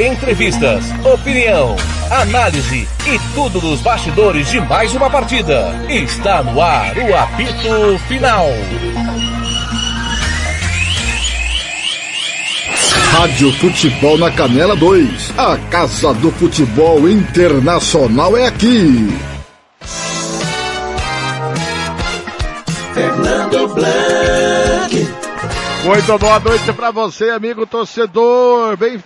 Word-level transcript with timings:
Entrevistas, 0.00 0.86
opinião, 1.04 1.76
análise 2.10 2.88
e 3.06 3.34
tudo 3.34 3.60
dos 3.60 3.82
bastidores 3.82 4.48
de 4.50 4.58
mais 4.58 4.94
uma 4.94 5.10
partida. 5.10 5.74
Está 5.90 6.42
no 6.42 6.58
ar 6.58 6.96
o 6.96 7.14
apito 7.14 7.98
final. 8.08 8.46
Rádio 13.12 13.52
Futebol 13.52 14.16
na 14.16 14.30
Canela 14.30 14.74
2. 14.74 15.34
A 15.36 15.58
Casa 15.70 16.14
do 16.14 16.32
Futebol 16.32 17.06
Internacional 17.06 18.38
é 18.38 18.46
aqui. 18.46 19.06
Fernando 22.94 23.68
Blanc. 23.74 25.08
Muito 25.84 26.18
boa 26.18 26.40
noite 26.40 26.72
para 26.72 26.90
você, 26.90 27.28
amigo 27.28 27.66
torcedor. 27.66 28.78
Bem, 28.78 28.98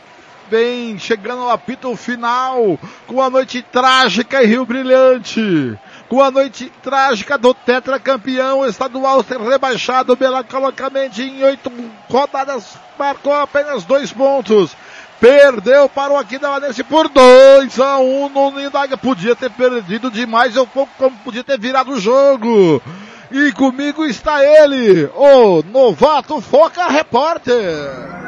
chegando 0.99 1.43
ao 1.43 1.51
apito 1.51 1.95
final, 1.97 2.79
com 3.07 3.21
a 3.21 3.29
noite 3.29 3.63
trágica 3.63 4.43
em 4.43 4.47
Rio 4.47 4.65
Brilhante. 4.65 5.79
Com 6.09 6.23
a 6.23 6.31
noite 6.31 6.71
trágica 6.83 7.37
do 7.37 7.53
tetracampeão 7.53 8.65
estadual 8.67 9.23
ser 9.25 9.41
rebaixado 9.41 10.17
melancólicamente 10.19 11.23
em 11.23 11.43
oito 11.43 11.73
rodadas, 12.09 12.77
marcou 12.99 13.35
apenas 13.35 13.85
dois 13.85 14.13
pontos. 14.13 14.77
Perdeu 15.21 15.89
para 15.89 16.13
o 16.13 16.17
Aquidauanense 16.17 16.85
por 16.85 17.09
2 17.09 17.81
a 17.81 17.99
1 17.99 18.25
um 18.25 18.29
no 18.29 18.51
Nindaga. 18.51 18.97
Podia 18.97 19.35
ter 19.35 19.51
perdido 19.51 20.11
demais, 20.11 20.55
eu 20.55 20.67
podia 21.25 21.43
ter 21.43 21.59
virado 21.59 21.93
o 21.93 22.01
jogo. 22.01 22.83
E 23.31 23.51
comigo 23.53 24.05
está 24.05 24.45
ele, 24.45 25.11
o 25.15 25.63
novato 25.63 26.41
Foca 26.41 26.87
Repórter. 26.89 28.24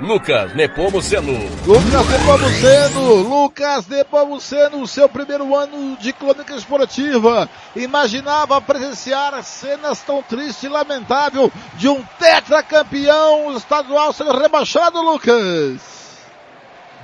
Lucas 0.00 0.54
Nepomuceno. 0.54 1.32
Lucas 1.66 2.08
Nepomuceno, 2.08 3.14
Lucas 3.16 3.86
Nepomuceno, 3.86 4.86
seu 4.86 5.06
primeiro 5.10 5.54
ano 5.54 5.94
de 5.98 6.10
crônica 6.14 6.54
esportiva. 6.54 7.46
Imaginava 7.76 8.62
presenciar 8.62 9.42
cenas 9.42 10.02
tão 10.02 10.22
tristes 10.22 10.62
e 10.62 10.68
lamentável 10.68 11.52
de 11.74 11.86
um 11.86 12.02
tetracampeão 12.18 13.54
estadual 13.54 14.10
sendo 14.14 14.38
rebaixado, 14.38 15.02
Lucas? 15.02 16.18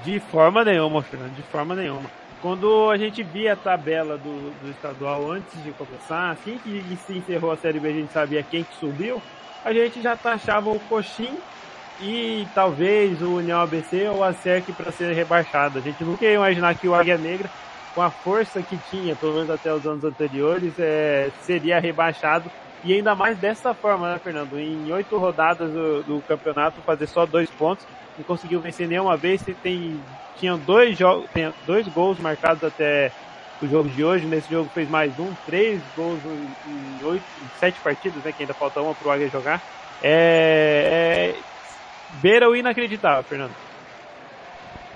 De 0.03 0.19
forma 0.19 0.65
nenhuma, 0.65 1.03
Fernando, 1.03 1.35
de 1.35 1.43
forma 1.43 1.75
nenhuma 1.75 2.11
quando 2.41 2.91
a 2.91 2.97
gente 2.97 3.23
via 3.23 3.55
a 3.55 3.57
tabela 3.57 4.17
do, 4.17 4.51
do 4.63 4.71
estadual 4.71 5.33
antes 5.33 5.61
de 5.65 5.73
começar, 5.73 6.31
assim 6.31 6.59
que 6.59 6.97
se 7.05 7.15
encerrou 7.15 7.51
a 7.51 7.57
Série 7.57 7.81
B, 7.81 7.89
a 7.89 7.93
gente 7.93 8.13
sabia 8.13 8.43
quem 8.43 8.63
que 8.63 8.77
subiu, 8.77 9.21
a 9.65 9.73
gente 9.73 10.01
já 10.01 10.15
taxava 10.17 10.71
o 10.71 10.79
Coxim 10.81 11.37
e 12.01 12.47
talvez 12.55 13.21
o 13.23 13.37
União 13.37 13.61
ABC 13.61 14.09
ou 14.09 14.23
a 14.23 14.33
SERC 14.33 14.73
para 14.73 14.93
ser 14.93 15.13
rebaixado. 15.15 15.79
A 15.79 15.83
gente 15.83 16.05
nunca 16.05 16.25
ia 16.25 16.35
imaginar 16.35 16.75
que 16.75 16.89
o 16.89 16.95
Águia 16.95 17.17
Negra, 17.17 17.51
com 17.95 18.03
a 18.03 18.11
força 18.11 18.63
que 18.63 18.77
tinha, 18.91 19.17
pelo 19.17 19.35
menos 19.35 19.51
até 19.51 19.73
os 19.73 19.87
anos 19.87 20.05
anteriores, 20.05 20.75
é, 20.79 21.31
seria 21.43 21.81
rebaixado. 21.81 22.51
E 22.85 22.93
ainda 22.93 23.15
mais 23.15 23.39
dessa 23.39 23.73
forma, 23.73 24.13
né, 24.13 24.21
Fernando? 24.23 24.59
Em 24.59 24.93
oito 24.93 25.17
rodadas 25.17 25.73
do, 25.73 26.03
do 26.03 26.23
campeonato, 26.29 26.81
fazer 26.83 27.07
só 27.07 27.25
dois 27.25 27.51
pontos, 27.51 27.87
não 28.17 28.25
conseguiu 28.25 28.61
vencer 28.61 28.87
nenhuma 28.87 29.17
vez, 29.17 29.43
tem 29.63 30.01
tinham 30.39 30.59
dois 30.59 30.99
jogos, 30.99 31.29
dois 31.67 31.89
gols 31.89 32.19
marcados 32.19 32.63
até 32.63 33.11
o 33.61 33.67
jogo 33.67 33.89
de 33.89 34.05
hoje. 34.05 34.27
Nesse 34.27 34.51
jogo 34.51 34.71
fez 34.73 34.89
mais 34.89 35.19
um, 35.19 35.33
três 35.47 35.81
gols 35.97 36.21
em, 36.25 37.05
oito, 37.07 37.25
em 37.43 37.59
sete 37.59 37.81
partidas, 37.81 38.23
né? 38.23 38.33
Que 38.33 38.43
ainda 38.43 38.55
falta 38.55 38.81
uma 38.81 38.95
pro 38.95 39.11
Águia 39.11 39.29
jogar. 39.29 39.63
É, 40.03 41.35
é 41.35 41.56
beira 42.21 42.49
o 42.49 42.57
inacreditável, 42.57 43.23
Fernando. 43.25 43.55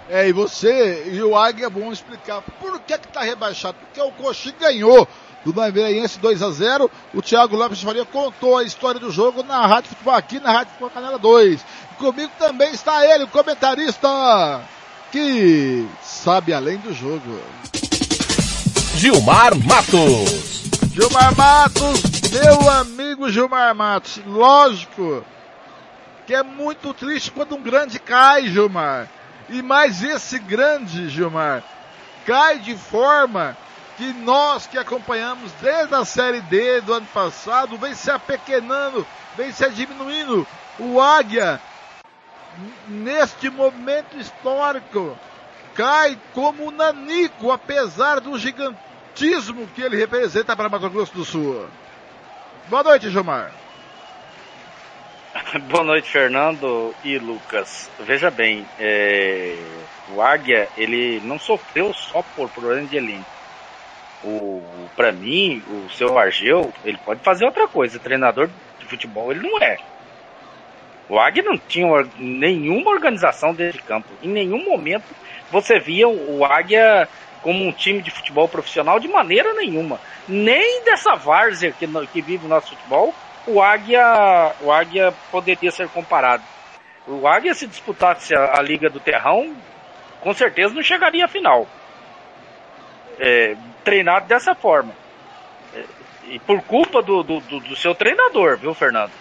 É, 0.08 0.28
e 0.28 0.32
você 0.32 1.04
e 1.12 1.22
o 1.22 1.36
Águia 1.36 1.70
vão 1.70 1.92
explicar 1.92 2.42
por 2.60 2.80
que 2.80 2.98
que 2.98 3.08
tá 3.08 3.22
rebaixado. 3.22 3.76
Porque 3.78 4.00
o 4.00 4.10
Coxi 4.10 4.52
ganhou 4.58 5.06
do 5.44 5.54
Naveirense 5.54 6.18
2 6.18 6.42
a 6.42 6.50
0 6.50 6.90
O 7.14 7.22
Thiago 7.22 7.56
Lopes 7.56 7.78
de 7.78 7.86
Faria 7.86 8.04
contou 8.04 8.58
a 8.58 8.64
história 8.64 8.98
do 9.00 9.10
jogo 9.10 9.42
na 9.44 9.66
Rádio 9.66 9.90
Futebol 9.90 10.14
aqui 10.14 10.40
na 10.40 10.50
Rádio 10.50 10.72
Futebol 10.72 10.90
Canela 10.90 11.18
2. 11.18 11.60
E 11.92 11.94
comigo 11.94 12.32
também 12.38 12.72
está 12.72 13.06
ele, 13.06 13.24
o 13.24 13.28
comentarista 13.28 14.60
que 15.12 15.86
sabe 16.02 16.52
além 16.52 16.78
do 16.78 16.92
jogo. 16.92 17.40
Gilmar 18.96 19.54
Matos. 19.56 20.60
Gilmar 20.92 21.36
Matos, 21.36 22.02
meu 22.32 22.68
amigo 22.68 23.30
Gilmar 23.30 23.72
Matos, 23.76 24.20
lógico 24.26 25.24
que 26.30 26.34
é 26.36 26.44
muito 26.44 26.94
triste 26.94 27.32
quando 27.32 27.56
um 27.56 27.60
grande 27.60 27.98
cai, 27.98 28.46
Gilmar. 28.46 29.08
E 29.48 29.60
mais 29.60 30.00
esse 30.00 30.38
grande, 30.38 31.08
Gilmar, 31.08 31.60
cai 32.24 32.60
de 32.60 32.76
forma 32.76 33.56
que 33.96 34.12
nós 34.12 34.64
que 34.64 34.78
acompanhamos 34.78 35.50
desde 35.60 35.92
a 35.92 36.04
Série 36.04 36.40
D 36.42 36.82
do 36.82 36.94
ano 36.94 37.06
passado, 37.12 37.76
vem 37.76 37.94
se 37.94 38.12
apequenando, 38.12 39.04
vem 39.36 39.50
se 39.50 39.68
diminuindo. 39.70 40.46
O 40.78 41.00
Águia 41.00 41.60
neste 42.86 43.50
momento 43.50 44.16
histórico, 44.16 45.18
cai 45.74 46.16
como 46.32 46.68
um 46.68 46.70
nanico, 46.70 47.50
apesar 47.50 48.20
do 48.20 48.38
gigantismo 48.38 49.66
que 49.74 49.82
ele 49.82 49.96
representa 49.96 50.54
para 50.54 50.68
Mato 50.68 50.88
Grosso 50.90 51.12
do 51.12 51.24
Sul. 51.24 51.66
Boa 52.68 52.84
noite, 52.84 53.10
Gilmar. 53.10 53.50
Boa 55.68 55.84
noite, 55.84 56.10
Fernando 56.10 56.94
e 57.04 57.18
Lucas. 57.18 57.88
Veja 58.00 58.30
bem, 58.30 58.66
é... 58.78 59.56
o 60.12 60.20
Águia, 60.20 60.68
ele 60.76 61.20
não 61.24 61.38
sofreu 61.38 61.92
só 61.92 62.22
por 62.36 62.48
problema 62.50 62.86
de 62.86 62.96
elenco. 62.96 63.24
O, 64.22 64.62
para 64.94 65.12
mim, 65.12 65.62
o 65.68 65.90
seu 65.90 66.18
Argel, 66.18 66.72
ele 66.84 66.98
pode 66.98 67.20
fazer 67.20 67.44
outra 67.44 67.66
coisa. 67.66 67.98
Treinador 67.98 68.50
de 68.78 68.86
futebol, 68.86 69.30
ele 69.30 69.48
não 69.48 69.58
é. 69.58 69.78
O 71.08 71.18
Águia 71.18 71.42
não 71.42 71.58
tinha 71.58 71.88
nenhuma 72.18 72.90
organização 72.90 73.54
dentro 73.54 73.78
de 73.78 73.84
campo. 73.84 74.08
Em 74.22 74.28
nenhum 74.28 74.64
momento 74.64 75.04
você 75.50 75.78
via 75.80 76.08
o 76.08 76.44
Águia 76.44 77.08
como 77.42 77.64
um 77.64 77.72
time 77.72 78.02
de 78.02 78.10
futebol 78.10 78.46
profissional 78.46 79.00
de 79.00 79.08
maneira 79.08 79.54
nenhuma. 79.54 79.98
Nem 80.28 80.84
dessa 80.84 81.14
várzea 81.14 81.72
que, 81.72 81.86
que 82.12 82.20
vive 82.20 82.44
o 82.44 82.48
nosso 82.48 82.76
futebol, 82.76 83.14
o 83.46 83.62
Águia, 83.62 84.54
o 84.60 84.72
Águia 84.72 85.12
poderia 85.30 85.70
ser 85.70 85.88
comparado. 85.88 86.42
O 87.06 87.26
Águia, 87.26 87.54
se 87.54 87.66
disputasse 87.66 88.34
a, 88.34 88.58
a 88.58 88.62
Liga 88.62 88.88
do 88.88 89.00
Terrão, 89.00 89.54
com 90.20 90.34
certeza 90.34 90.74
não 90.74 90.82
chegaria 90.82 91.24
à 91.24 91.28
final. 91.28 91.66
É, 93.18 93.56
treinado 93.82 94.26
dessa 94.26 94.54
forma. 94.54 94.92
É, 95.74 95.84
e 96.28 96.38
por 96.38 96.62
culpa 96.62 97.02
do, 97.02 97.22
do, 97.22 97.40
do, 97.40 97.76
seu 97.76 97.94
treinador, 97.94 98.56
viu, 98.58 98.74
Fernando? 98.74 99.12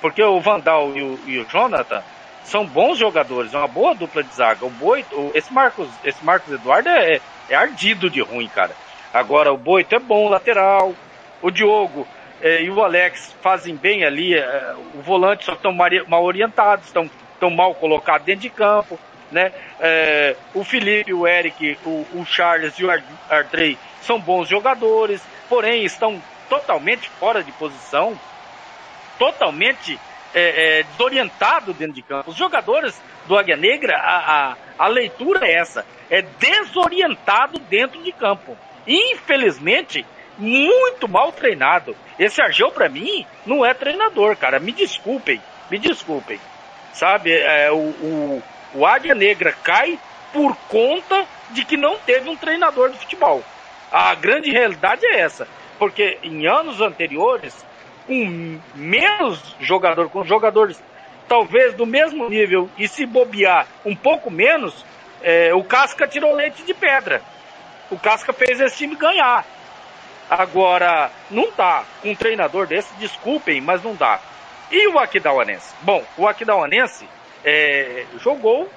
Porque 0.00 0.22
o 0.22 0.40
Vandal 0.40 0.96
e 0.96 1.02
o, 1.02 1.20
e 1.26 1.38
o 1.38 1.44
Jonathan 1.46 2.02
são 2.44 2.66
bons 2.66 2.98
jogadores, 2.98 3.54
é 3.54 3.58
uma 3.58 3.68
boa 3.68 3.94
dupla 3.94 4.22
de 4.22 4.34
zaga. 4.34 4.64
O 4.64 4.70
Boito, 4.70 5.30
esse 5.34 5.52
Marcos, 5.52 5.88
esse 6.04 6.24
Marcos 6.24 6.52
Eduardo 6.52 6.88
é, 6.88 7.20
é 7.48 7.54
ardido 7.54 8.10
de 8.10 8.20
ruim, 8.20 8.48
cara. 8.48 8.72
Agora 9.12 9.52
o 9.52 9.56
Boito 9.56 9.94
é 9.94 9.98
bom 9.98 10.28
lateral. 10.28 10.94
O 11.40 11.50
Diogo 11.50 12.06
é, 12.06 12.13
e 12.42 12.70
o 12.70 12.82
Alex 12.82 13.34
fazem 13.40 13.74
bem 13.74 14.04
ali. 14.04 14.34
É, 14.34 14.74
o 14.94 15.02
volante 15.02 15.44
só 15.44 15.52
estão 15.52 15.72
mal 15.72 16.24
orientados, 16.24 16.86
estão 16.86 17.10
tão 17.40 17.50
mal 17.50 17.74
colocados 17.74 18.26
dentro 18.26 18.42
de 18.42 18.50
campo. 18.50 18.98
Né? 19.30 19.52
É, 19.80 20.36
o 20.54 20.62
Felipe, 20.62 21.12
o 21.12 21.26
Eric, 21.26 21.78
o, 21.84 22.06
o 22.14 22.24
Charles 22.26 22.78
e 22.78 22.84
o 22.84 22.90
Ardrey 23.28 23.78
são 24.02 24.20
bons 24.20 24.48
jogadores, 24.48 25.22
porém 25.48 25.84
estão 25.84 26.22
totalmente 26.48 27.08
fora 27.08 27.42
de 27.42 27.50
posição 27.52 28.18
totalmente 29.18 29.98
é, 30.34 30.80
é, 30.80 30.82
desorientado 30.82 31.72
dentro 31.72 31.94
de 31.94 32.02
campo. 32.02 32.30
Os 32.30 32.36
jogadores 32.36 33.00
do 33.26 33.38
Águia 33.38 33.56
Negra, 33.56 33.96
a, 33.96 34.50
a, 34.50 34.56
a 34.78 34.88
leitura 34.88 35.46
é 35.46 35.54
essa, 35.54 35.86
é 36.10 36.22
desorientado 36.22 37.58
dentro 37.58 38.02
de 38.02 38.12
campo. 38.12 38.56
Infelizmente, 38.86 40.04
muito 40.38 41.08
mal 41.08 41.32
treinado. 41.32 41.96
Esse 42.18 42.40
Argel, 42.42 42.70
para 42.70 42.88
mim, 42.88 43.26
não 43.46 43.64
é 43.64 43.74
treinador, 43.74 44.36
cara. 44.36 44.58
Me 44.58 44.72
desculpem, 44.72 45.40
me 45.70 45.78
desculpem. 45.78 46.38
Sabe, 46.92 47.32
é, 47.32 47.70
o, 47.72 47.76
o, 47.76 48.42
o 48.74 48.86
Águia 48.86 49.14
Negra 49.14 49.52
cai 49.52 49.98
por 50.32 50.56
conta 50.68 51.24
de 51.50 51.64
que 51.64 51.76
não 51.76 51.98
teve 51.98 52.28
um 52.28 52.36
treinador 52.36 52.90
de 52.90 52.98
futebol. 52.98 53.42
A 53.90 54.14
grande 54.14 54.50
realidade 54.50 55.06
é 55.06 55.20
essa. 55.20 55.46
Porque 55.78 56.18
em 56.22 56.46
anos 56.46 56.80
anteriores, 56.80 57.64
com 58.06 58.60
menos 58.74 59.56
jogador, 59.60 60.08
com 60.08 60.24
jogadores 60.24 60.80
talvez 61.28 61.74
do 61.74 61.86
mesmo 61.86 62.28
nível 62.28 62.68
e 62.76 62.86
se 62.86 63.06
bobear 63.06 63.66
um 63.84 63.96
pouco 63.96 64.30
menos, 64.30 64.84
é, 65.22 65.54
o 65.54 65.64
Casca 65.64 66.06
tirou 66.06 66.34
leite 66.34 66.62
de 66.64 66.74
pedra. 66.74 67.22
O 67.90 67.98
Casca 67.98 68.32
fez 68.32 68.60
esse 68.60 68.76
time 68.78 68.94
ganhar. 68.94 69.44
Agora, 70.36 71.10
não 71.30 71.48
dá. 71.56 71.84
Com 72.02 72.10
um 72.10 72.14
treinador 72.14 72.66
desse, 72.66 72.92
desculpem, 72.94 73.60
mas 73.60 73.82
não 73.82 73.94
dá. 73.94 74.18
E 74.70 74.88
o 74.88 74.98
Aquidauanense? 74.98 75.72
Bom, 75.82 76.04
o 76.16 76.26
Aquidauanense 76.26 77.08
é, 77.44 78.04
jogou 78.18 78.68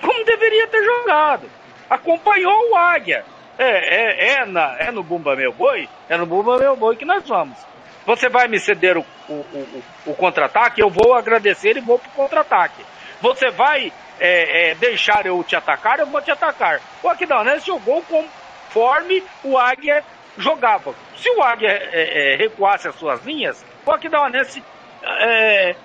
como 0.00 0.24
deveria 0.24 0.66
ter 0.68 0.82
jogado. 0.82 1.50
Acompanhou 1.90 2.70
o 2.70 2.76
Águia. 2.76 3.24
É, 3.58 3.64
é, 3.64 4.32
é, 4.32 4.46
na, 4.46 4.76
é 4.78 4.90
no 4.90 5.02
Bumba 5.02 5.36
Meu 5.36 5.52
Boi? 5.52 5.88
É 6.08 6.16
no 6.16 6.24
Bumba 6.24 6.58
Meu 6.58 6.76
Boi 6.76 6.96
que 6.96 7.04
nós 7.04 7.26
vamos. 7.28 7.58
Você 8.06 8.28
vai 8.28 8.48
me 8.48 8.58
ceder 8.58 8.96
o, 8.96 9.04
o, 9.28 9.32
o, 9.32 9.82
o 10.06 10.14
contra-ataque? 10.14 10.80
Eu 10.80 10.88
vou 10.88 11.14
agradecer 11.14 11.76
e 11.76 11.80
vou 11.80 11.98
pro 11.98 12.10
contra-ataque. 12.10 12.84
Você 13.20 13.50
vai 13.50 13.92
é, 14.18 14.70
é, 14.70 14.74
deixar 14.74 15.26
eu 15.26 15.42
te 15.44 15.56
atacar? 15.56 15.98
Eu 15.98 16.06
vou 16.06 16.22
te 16.22 16.30
atacar. 16.30 16.80
O 17.02 17.08
Aquidauanense 17.08 17.66
jogou 17.66 18.02
conforme 18.02 19.22
o 19.42 19.58
Águia 19.58 20.02
jogava. 20.36 20.94
Se 21.16 21.28
o 21.30 21.42
Águia 21.42 21.70
é, 21.70 22.34
é 22.34 22.36
recuasse 22.36 22.88
as 22.88 22.94
suas 22.96 23.24
linhas, 23.24 23.64
o 23.84 23.90
Aquidauanense 23.90 24.62
é, 25.02 25.76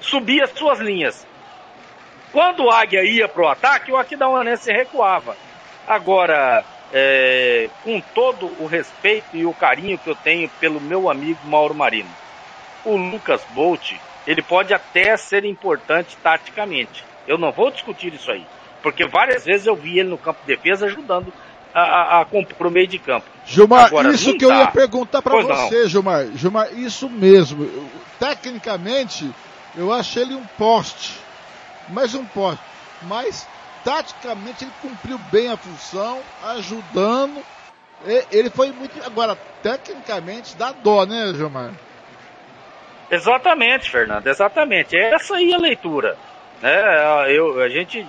subia 0.00 0.44
as 0.44 0.50
suas 0.50 0.78
linhas. 0.78 1.26
Quando 2.32 2.64
o 2.64 2.70
Águia 2.70 3.02
ia 3.04 3.28
para 3.28 3.42
o 3.42 3.48
ataque, 3.48 3.92
o 3.92 3.96
Aquidauanense 3.96 4.70
recuava. 4.70 5.36
Agora, 5.86 6.64
é, 6.92 7.68
com 7.82 8.00
todo 8.00 8.46
o 8.60 8.66
respeito 8.66 9.36
e 9.36 9.46
o 9.46 9.54
carinho 9.54 9.98
que 9.98 10.10
eu 10.10 10.14
tenho 10.16 10.48
pelo 10.60 10.80
meu 10.80 11.10
amigo 11.10 11.38
Mauro 11.44 11.74
Marino, 11.74 12.10
o 12.84 12.96
Lucas 12.96 13.44
Bolt, 13.50 13.94
ele 14.26 14.42
pode 14.42 14.74
até 14.74 15.16
ser 15.16 15.44
importante 15.44 16.16
taticamente. 16.22 17.04
Eu 17.26 17.38
não 17.38 17.52
vou 17.52 17.70
discutir 17.70 18.12
isso 18.12 18.30
aí. 18.30 18.46
Porque 18.82 19.06
várias 19.08 19.44
vezes 19.44 19.66
eu 19.66 19.74
vi 19.74 19.98
ele 19.98 20.10
no 20.10 20.18
campo 20.18 20.40
de 20.40 20.54
defesa 20.54 20.86
ajudando 20.86 21.32
a, 21.80 22.20
a, 22.22 22.70
meio 22.70 22.86
de 22.86 22.98
campo. 22.98 23.26
Gilmar, 23.44 23.86
Agora, 23.86 24.08
isso 24.08 24.36
que 24.36 24.44
eu 24.44 24.52
ia 24.52 24.66
perguntar 24.68 25.20
para 25.20 25.42
você, 25.42 25.82
não. 25.82 25.88
Gilmar. 25.88 26.26
Gilmar, 26.34 26.72
isso 26.72 27.08
mesmo. 27.10 27.68
Tecnicamente, 28.18 29.30
eu 29.76 29.92
achei 29.92 30.22
ele 30.22 30.34
um 30.34 30.44
poste. 30.58 31.20
Mais 31.90 32.14
um 32.14 32.24
poste. 32.24 32.64
Mas 33.02 33.46
taticamente 33.84 34.64
ele 34.64 34.72
cumpriu 34.80 35.18
bem 35.30 35.50
a 35.50 35.56
função, 35.56 36.20
ajudando. 36.44 37.44
Ele 38.32 38.48
foi 38.48 38.72
muito. 38.72 39.04
Agora, 39.04 39.36
tecnicamente, 39.62 40.56
dá 40.56 40.72
dó, 40.72 41.04
né, 41.04 41.32
Gilmar? 41.34 41.72
Exatamente, 43.10 43.90
Fernando, 43.90 44.26
exatamente. 44.26 44.96
É 44.96 45.14
essa 45.14 45.36
aí 45.36 45.52
a 45.52 45.58
leitura. 45.58 46.16
É, 46.62 47.26
eu, 47.36 47.60
a 47.60 47.68
gente 47.68 48.04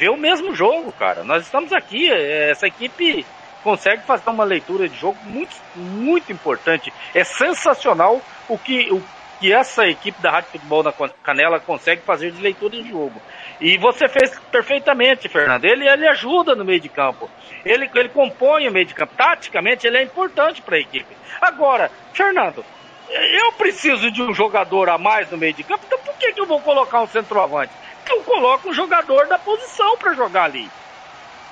vê 0.00 0.08
o 0.08 0.16
mesmo 0.16 0.54
jogo, 0.54 0.90
cara. 0.92 1.22
Nós 1.22 1.44
estamos 1.44 1.74
aqui, 1.74 2.10
essa 2.10 2.66
equipe 2.66 3.26
consegue 3.62 4.02
fazer 4.04 4.30
uma 4.30 4.44
leitura 4.44 4.88
de 4.88 4.96
jogo 4.96 5.18
muito, 5.26 5.54
muito 5.76 6.32
importante. 6.32 6.90
É 7.14 7.22
sensacional 7.22 8.18
o 8.48 8.56
que, 8.56 8.90
o 8.90 9.02
que 9.38 9.52
essa 9.52 9.86
equipe 9.86 10.18
da 10.22 10.30
Rádio 10.30 10.52
Futebol 10.52 10.82
na 10.82 10.92
Canela 11.22 11.60
consegue 11.60 12.00
fazer 12.00 12.32
de 12.32 12.40
leitura 12.40 12.82
de 12.82 12.88
jogo. 12.88 13.20
E 13.60 13.76
você 13.76 14.08
fez 14.08 14.38
perfeitamente, 14.50 15.28
Fernando. 15.28 15.66
Ele, 15.66 15.86
ele 15.86 16.08
ajuda 16.08 16.54
no 16.54 16.64
meio 16.64 16.80
de 16.80 16.88
campo. 16.88 17.28
Ele, 17.62 17.90
ele 17.94 18.08
compõe 18.08 18.66
o 18.66 18.72
meio 18.72 18.86
de 18.86 18.94
campo. 18.94 19.12
Taticamente, 19.14 19.86
ele 19.86 19.98
é 19.98 20.02
importante 20.02 20.62
para 20.62 20.76
a 20.76 20.80
equipe. 20.80 21.14
Agora, 21.42 21.90
Fernando, 22.14 22.64
eu 23.10 23.52
preciso 23.52 24.10
de 24.10 24.22
um 24.22 24.32
jogador 24.32 24.88
a 24.88 24.96
mais 24.96 25.30
no 25.30 25.36
meio 25.36 25.52
de 25.52 25.62
campo, 25.62 25.84
então 25.86 25.98
por 25.98 26.14
que, 26.14 26.32
que 26.32 26.40
eu 26.40 26.46
vou 26.46 26.60
colocar 26.60 27.02
um 27.02 27.06
centroavante? 27.06 27.72
Eu 28.10 28.22
coloco 28.24 28.68
um 28.68 28.74
jogador 28.74 29.28
da 29.28 29.38
posição 29.38 29.96
para 29.96 30.14
jogar 30.14 30.44
ali. 30.44 30.68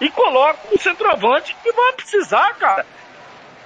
E 0.00 0.10
coloco 0.10 0.74
um 0.74 0.78
centroavante 0.78 1.56
que 1.62 1.72
vai 1.72 1.92
precisar, 1.92 2.54
cara. 2.54 2.84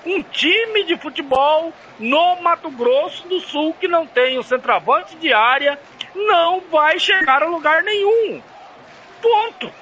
Um 0.05 0.23
time 0.23 0.85
de 0.85 0.97
futebol 0.99 1.73
no 1.99 2.37
Mato 2.43 2.71
Grosso 2.71 3.27
do 3.29 3.41
Sul 3.41 3.75
que 3.81 3.89
não 3.89 4.07
tem 4.07 4.39
um 4.39 4.43
centroavante 4.43 5.17
de 5.17 5.33
área 5.33 5.79
não 6.15 6.61
vai 6.61 6.99
chegar 6.99 7.43
a 7.43 7.47
lugar 7.47 7.83
nenhum. 7.83 8.43
Ponto. 9.21 9.73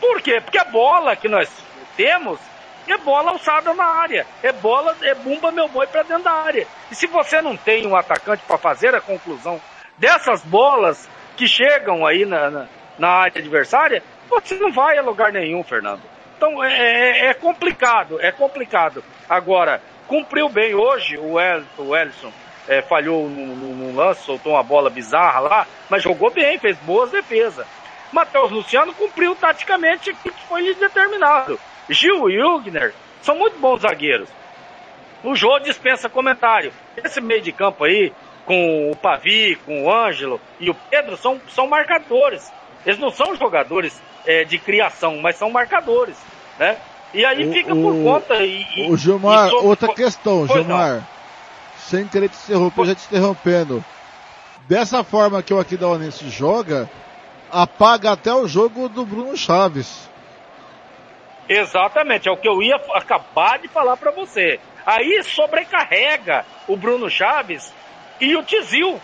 Por 0.00 0.20
quê? 0.20 0.40
Porque 0.40 0.58
a 0.58 0.64
bola 0.64 1.14
que 1.14 1.28
nós 1.28 1.48
temos 1.96 2.40
é 2.88 2.96
bola 2.96 3.30
alçada 3.30 3.72
na 3.72 3.84
área. 3.84 4.26
É 4.42 4.50
bola, 4.52 4.96
é 5.02 5.14
bumba 5.14 5.52
meu 5.52 5.68
boi 5.68 5.86
para 5.86 6.02
dentro 6.02 6.24
da 6.24 6.32
área. 6.32 6.66
E 6.90 6.94
se 6.94 7.06
você 7.06 7.40
não 7.40 7.56
tem 7.56 7.86
um 7.86 7.94
atacante 7.94 8.42
para 8.46 8.58
fazer 8.58 8.94
a 8.94 9.00
conclusão 9.00 9.60
dessas 9.98 10.42
bolas 10.42 11.08
que 11.40 11.48
chegam 11.48 12.06
aí 12.06 12.26
na, 12.26 12.50
na, 12.50 12.66
na, 12.98 13.08
área 13.08 13.40
adversária, 13.40 14.02
você 14.28 14.56
não 14.56 14.70
vai 14.70 14.98
a 14.98 15.02
lugar 15.02 15.32
nenhum, 15.32 15.64
Fernando. 15.64 16.02
Então 16.36 16.62
é, 16.62 16.68
é, 16.70 17.26
é 17.28 17.34
complicado, 17.34 18.20
é 18.20 18.30
complicado. 18.30 19.02
Agora, 19.26 19.80
cumpriu 20.06 20.50
bem 20.50 20.74
hoje 20.74 21.16
o, 21.16 21.40
El, 21.40 21.62
o 21.78 21.96
Ellison 21.96 22.30
é, 22.68 22.82
falhou 22.82 23.26
no, 23.26 23.96
lance, 23.96 24.22
soltou 24.22 24.52
uma 24.52 24.62
bola 24.62 24.90
bizarra 24.90 25.40
lá, 25.40 25.66
mas 25.88 26.02
jogou 26.02 26.30
bem, 26.30 26.58
fez 26.58 26.76
boas 26.80 27.10
defesas. 27.10 27.66
Matheus 28.12 28.50
Luciano 28.50 28.92
cumpriu 28.92 29.34
taticamente 29.34 30.10
o 30.10 30.16
que 30.16 30.30
foi 30.46 30.60
lhe 30.60 30.74
determinado. 30.74 31.58
Gil 31.88 32.28
e 32.28 32.42
Hugner 32.42 32.92
são 33.22 33.34
muito 33.34 33.58
bons 33.58 33.80
zagueiros. 33.80 34.28
O 35.24 35.34
Jô 35.34 35.58
dispensa 35.58 36.08
comentário. 36.08 36.70
Esse 37.02 37.18
meio 37.20 37.40
de 37.40 37.52
campo 37.52 37.84
aí, 37.84 38.12
com 38.46 38.90
o 38.90 38.96
Pavi, 38.96 39.56
com 39.66 39.84
o 39.84 39.92
Ângelo 39.92 40.40
e 40.58 40.70
o 40.70 40.74
Pedro, 40.74 41.16
são, 41.16 41.40
são 41.48 41.66
marcadores. 41.66 42.50
Eles 42.84 42.98
não 42.98 43.10
são 43.10 43.36
jogadores 43.36 44.00
é, 44.26 44.44
de 44.44 44.58
criação, 44.58 45.18
mas 45.20 45.36
são 45.36 45.50
marcadores, 45.50 46.16
né? 46.58 46.76
E 47.12 47.24
aí 47.24 47.46
o, 47.46 47.52
fica 47.52 47.74
por 47.74 47.94
conta 48.02 48.36
e... 48.36 48.90
O 48.90 48.96
Gilmar, 48.96 49.48
e 49.48 49.50
sobre... 49.50 49.66
outra 49.66 49.94
questão, 49.94 50.46
pois 50.46 50.64
Gilmar. 50.64 50.94
Não 50.94 51.20
sem 51.90 52.06
querer 52.06 52.28
te 52.28 52.36
interromper, 52.44 52.86
já 52.86 52.94
te 52.94 53.06
interrompendo. 53.06 53.84
Dessa 54.68 55.02
forma 55.02 55.42
que 55.42 55.52
o 55.52 55.58
Aquidauanense 55.58 56.28
joga, 56.30 56.88
apaga 57.50 58.12
até 58.12 58.32
o 58.32 58.46
jogo 58.46 58.88
do 58.88 59.04
Bruno 59.04 59.36
Chaves. 59.36 60.08
Exatamente, 61.48 62.28
é 62.28 62.32
o 62.32 62.36
que 62.36 62.48
eu 62.48 62.62
ia 62.62 62.76
acabar 62.94 63.58
de 63.58 63.66
falar 63.66 63.96
para 63.96 64.12
você. 64.12 64.60
Aí 64.86 65.20
sobrecarrega 65.24 66.44
o 66.68 66.76
Bruno 66.76 67.10
Chaves 67.10 67.72
e 68.20 68.36
o 68.36 68.42
Tizil, 68.42 69.00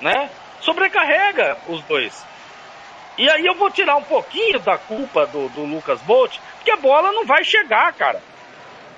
né? 0.00 0.30
Sobrecarrega 0.60 1.56
os 1.68 1.82
dois. 1.84 2.24
E 3.16 3.28
aí 3.28 3.44
eu 3.44 3.54
vou 3.54 3.70
tirar 3.70 3.96
um 3.96 4.02
pouquinho 4.02 4.58
da 4.60 4.78
culpa 4.78 5.26
do, 5.26 5.48
do 5.50 5.64
Lucas 5.64 6.00
Bolt, 6.02 6.38
porque 6.56 6.70
a 6.70 6.76
bola 6.76 7.12
não 7.12 7.24
vai 7.24 7.44
chegar, 7.44 7.92
cara. 7.92 8.20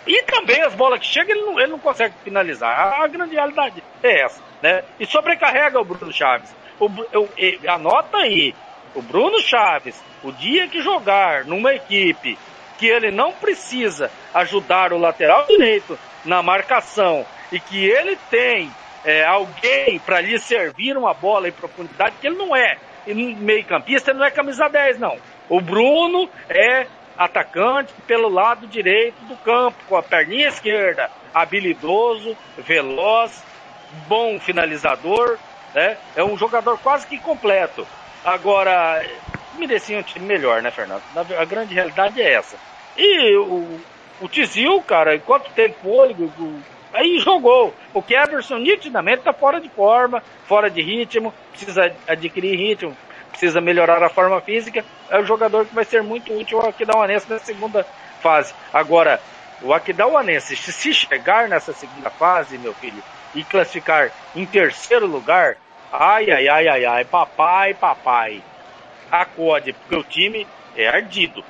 E 0.07 0.23
também 0.25 0.61
as 0.63 0.75
bolas 0.75 1.01
que 1.01 1.07
chegam, 1.07 1.37
ele 1.37 1.45
não, 1.45 1.61
ele 1.61 1.71
não 1.73 1.79
consegue 1.79 2.15
finalizar. 2.25 3.01
A, 3.03 3.07
grande 3.07 3.35
realidade 3.35 3.83
é 4.03 4.25
essa, 4.25 4.43
né? 4.61 4.83
E 4.99 5.07
sobrecarrega 5.07 5.81
o 5.81 5.85
Bruno 5.85 6.13
Chaves. 6.13 6.55
O, 6.79 6.89
eu, 7.13 7.29
eu, 7.37 7.73
anota 7.73 8.19
aí, 8.19 8.55
o 8.95 9.03
Bruno 9.03 9.41
Chaves, 9.41 10.03
o 10.23 10.33
dia 10.33 10.69
que 10.69 10.81
jogar 10.81 11.45
numa 11.45 11.73
equipe 11.73 12.37
que 12.79 12.87
ele 12.87 13.13
não 13.13 13.33
precisa 13.33 14.11
ajudar 14.35 14.93
o 14.93 14.99
lateral 14.99 15.47
direito 15.47 15.97
na 16.25 16.43
marcação 16.43 17.25
e 17.53 17.61
que 17.61 17.85
ele 17.85 18.17
tem 18.29 18.73
é, 19.05 19.25
alguém 19.25 19.99
para 19.99 20.21
lhe 20.21 20.39
servir 20.39 20.97
uma 20.97 21.15
bola 21.15 21.49
em 21.49 21.53
profundidade, 21.53 22.17
que 22.21 22.27
ele 22.27 22.37
não 22.37 22.55
é 22.55 22.79
meio 23.07 23.65
campista, 23.65 24.11
ele 24.11 24.21
não 24.21 24.27
é 24.27 24.31
camisa 24.31 24.69
10, 24.69 24.99
não. 24.99 25.17
O 25.49 25.61
Bruno 25.61 26.29
é 26.49 26.87
atacante 27.17 27.93
pelo 28.07 28.29
lado 28.29 28.67
direito 28.67 29.21
do 29.25 29.37
campo, 29.37 29.79
com 29.89 29.97
a 29.97 30.03
perninha 30.03 30.49
esquerda, 30.49 31.11
habilidoso, 31.35 32.37
veloz, 32.59 33.45
bom 34.07 34.39
finalizador, 34.39 35.39
né? 35.75 35.97
É 36.17 36.23
um 36.23 36.37
jogador 36.37 36.79
quase 36.79 37.07
que 37.07 37.19
completo. 37.19 37.87
Agora, 38.25 39.05
merecia 39.59 39.99
um 39.99 40.03
time 40.03 40.27
melhor, 40.27 40.63
né, 40.63 40.71
Fernando? 40.71 41.03
A 41.17 41.45
grande 41.45 41.75
realidade 41.75 42.21
é 42.21 42.35
essa. 42.35 42.57
E 42.97 43.37
o, 43.37 43.81
o 44.21 44.29
Tizil, 44.29 44.81
cara, 44.83 45.17
enquanto 45.17 45.51
teve 45.51 45.75
fôlego, 45.75 46.31
aí 46.93 47.19
jogou. 47.19 47.75
O 47.95 48.03
Keverson 48.03 48.59
nitidamente 48.59 49.23
tá 49.23 49.33
fora 49.33 49.61
de 49.61 49.69
forma, 49.69 50.23
fora 50.47 50.71
de 50.71 50.83
ritmo, 50.83 51.33
precisa 51.51 51.95
adquirir 52.07 52.57
ritmo, 52.57 52.97
precisa 53.31 53.61
melhorar 53.61 54.03
a 54.03 54.09
forma 54.09 54.41
física, 54.41 54.85
é 55.11 55.19
o 55.19 55.25
jogador 55.25 55.67
que 55.67 55.75
vai 55.75 55.85
ser 55.85 56.03
muito 56.03 56.33
útil 56.33 56.61
ao 56.61 56.69
Aquidauanense 56.69 57.29
na 57.29 57.39
segunda 57.39 57.85
fase. 58.21 58.55
Agora, 58.73 59.21
o 59.63 59.73
Aquidauanense, 59.73 60.57
se 60.57 60.93
chegar 60.93 61.49
nessa 61.49 61.73
segunda 61.73 62.11
fase, 62.11 62.59
meu 62.59 62.75
filho, 62.75 63.03
e 63.35 63.43
classificar 63.45 64.11
em 64.35 64.45
terceiro 64.45 65.07
lugar, 65.07 65.57
ai, 65.91 66.31
ai, 66.31 66.49
ai, 66.49 66.69
ai, 66.69 66.85
ai, 66.85 67.05
papai, 67.05 67.75
papai, 67.75 68.43
acode, 69.11 69.73
porque 69.73 69.97
o 69.97 70.05
time 70.05 70.47
é 70.77 70.89
ardido. 70.89 71.45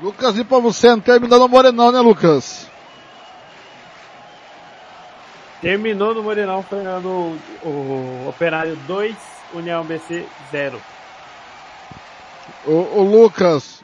Lucas 0.00 0.36
e 0.38 0.44
para 0.44 0.58
você, 0.58 0.90
não 0.90 1.00
terminou 1.00 1.38
no 1.40 1.48
Morenão, 1.48 1.90
né, 1.90 2.00
Lucas? 2.00 2.68
Terminou 5.60 6.14
no 6.14 6.22
Morenão, 6.22 6.62
Fernando, 6.62 7.36
o 7.64 8.26
Operário 8.28 8.76
2, 8.86 9.16
União 9.54 9.84
BC 9.84 10.24
0. 10.52 10.80
Ô, 12.64 12.72
ô, 12.72 13.02
Lucas, 13.02 13.82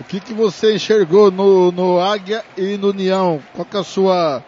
o 0.00 0.04
que, 0.04 0.18
que 0.18 0.32
você 0.32 0.74
enxergou 0.74 1.30
no, 1.30 1.70
no 1.72 2.00
Águia 2.00 2.42
e 2.56 2.78
no 2.78 2.88
União? 2.88 3.42
Qual 3.52 3.66
que 3.66 3.76
é 3.76 3.80
a 3.80 3.84
sua, 3.84 4.42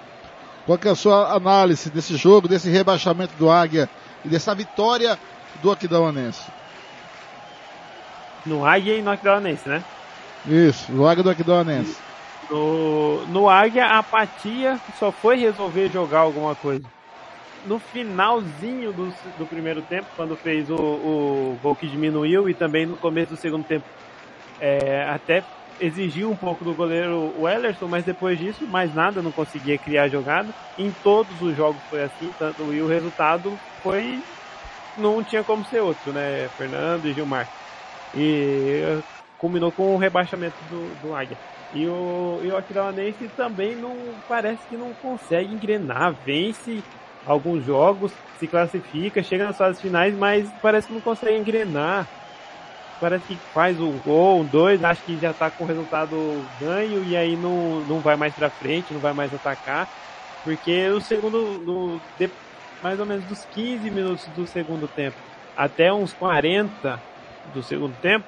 qual 0.64 0.78
que 0.78 0.88
é 0.88 0.92
a 0.92 0.96
sua 0.96 1.34
análise 1.34 1.90
desse 1.90 2.16
jogo, 2.16 2.48
desse 2.48 2.70
rebaixamento 2.70 3.34
do 3.34 3.50
Águia 3.50 3.90
e 4.24 4.28
dessa 4.28 4.54
vitória 4.54 5.18
do 5.62 5.70
Aquidauanense. 5.70 6.50
No 8.46 8.64
Águia 8.64 8.96
e 8.96 9.02
no 9.02 9.10
Aquidauanense, 9.10 9.68
né? 9.68 9.84
Isso, 10.46 10.90
no 10.92 11.06
Águia 11.06 11.22
do 11.22 11.30
Aquidauanense. 11.30 11.96
No, 12.50 13.24
no 13.26 13.48
Águia, 13.48 13.86
a 13.86 13.98
apatia 13.98 14.78
só 14.98 15.12
foi 15.12 15.36
resolver 15.36 15.88
jogar 15.88 16.20
alguma 16.20 16.54
coisa. 16.54 16.84
No 17.66 17.78
finalzinho 17.78 18.92
do, 18.92 19.14
do 19.38 19.46
primeiro 19.46 19.82
tempo, 19.82 20.06
quando 20.16 20.34
fez 20.34 20.70
o, 20.70 20.74
o 20.74 21.58
gol 21.62 21.76
que 21.76 21.86
diminuiu, 21.86 22.48
e 22.48 22.54
também 22.54 22.86
no 22.86 22.96
começo 22.96 23.34
do 23.34 23.36
segundo 23.36 23.64
tempo, 23.64 23.84
é, 24.60 25.08
até 25.08 25.44
exigiu 25.80 26.30
um 26.30 26.36
pouco 26.36 26.64
do 26.64 26.74
goleiro 26.74 27.32
Wellerson, 27.38 27.86
mas 27.86 28.04
depois 28.04 28.38
disso, 28.38 28.66
mais 28.66 28.94
nada, 28.94 29.22
não 29.22 29.32
conseguia 29.32 29.78
criar 29.78 30.08
jogada. 30.08 30.48
Em 30.78 30.90
todos 31.02 31.40
os 31.40 31.56
jogos 31.56 31.80
foi 31.88 32.02
assim, 32.02 32.30
tanto 32.38 32.72
e 32.72 32.80
o 32.80 32.88
resultado 32.88 33.58
foi. 33.82 34.20
não 34.96 35.22
tinha 35.22 35.42
como 35.42 35.64
ser 35.66 35.80
outro, 35.80 36.12
né? 36.12 36.48
Fernando 36.56 37.06
e 37.06 37.12
Gilmar. 37.12 37.48
E 38.14 39.00
culminou 39.40 39.72
com 39.72 39.94
o 39.94 39.98
rebaixamento 39.98 40.56
do, 40.68 41.02
do 41.02 41.14
Águia. 41.14 41.36
E 41.72 41.86
o, 41.86 42.40
e 42.42 42.48
o 42.48 42.56
Aquidauanense 42.56 43.28
também 43.36 43.76
não 43.76 43.96
parece 44.28 44.60
que 44.68 44.76
não 44.76 44.92
consegue 44.94 45.54
engrenar, 45.54 46.14
vence 46.24 46.82
alguns 47.26 47.64
jogos, 47.64 48.12
se 48.38 48.46
classifica, 48.46 49.22
chega 49.22 49.44
nas 49.44 49.56
fases 49.56 49.80
finais, 49.80 50.14
mas 50.16 50.50
parece 50.60 50.88
que 50.88 50.94
não 50.94 51.00
consegue 51.00 51.38
engrenar. 51.38 52.06
Parece 53.00 53.24
que 53.24 53.36
faz 53.54 53.80
um 53.80 53.96
gol, 53.98 54.40
um 54.40 54.44
dois, 54.44 54.82
acho 54.84 55.02
que 55.04 55.16
já 55.18 55.32
tá 55.32 55.50
com 55.50 55.64
o 55.64 55.66
resultado 55.66 56.44
ganho 56.60 57.02
e 57.04 57.16
aí 57.16 57.34
não, 57.34 57.80
não 57.80 57.98
vai 58.00 58.14
mais 58.14 58.34
pra 58.34 58.50
frente, 58.50 58.92
não 58.92 59.00
vai 59.00 59.14
mais 59.14 59.32
atacar. 59.32 59.88
Porque 60.44 60.88
o 60.88 61.00
segundo, 61.00 61.38
no, 61.64 62.00
de, 62.18 62.30
mais 62.82 63.00
ou 63.00 63.06
menos 63.06 63.24
dos 63.24 63.44
15 63.54 63.90
minutos 63.90 64.26
do 64.36 64.46
segundo 64.46 64.86
tempo 64.86 65.16
até 65.56 65.92
uns 65.92 66.12
40 66.14 67.00
do 67.52 67.62
segundo 67.62 67.94
tempo, 68.00 68.24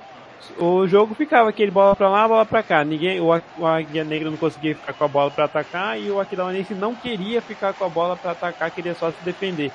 o 0.58 0.86
jogo 0.86 1.14
ficava 1.14 1.48
aquele 1.48 1.70
bola 1.70 1.94
pra 1.94 2.08
lá, 2.08 2.26
bola 2.26 2.46
pra 2.46 2.62
cá. 2.62 2.84
Ninguém, 2.84 3.20
o, 3.20 3.28
o 3.58 3.66
Águia 3.66 4.04
Negra 4.04 4.30
não 4.30 4.36
conseguia 4.36 4.74
ficar 4.74 4.92
com 4.92 5.04
a 5.04 5.08
bola 5.08 5.30
para 5.30 5.44
atacar 5.44 6.00
e 6.00 6.10
o 6.10 6.20
Aquidauanense 6.20 6.74
não 6.74 6.94
queria 6.94 7.40
ficar 7.40 7.72
com 7.72 7.84
a 7.84 7.88
bola 7.88 8.16
para 8.16 8.32
atacar, 8.32 8.70
queria 8.70 8.94
só 8.94 9.10
se 9.10 9.24
defender. 9.24 9.72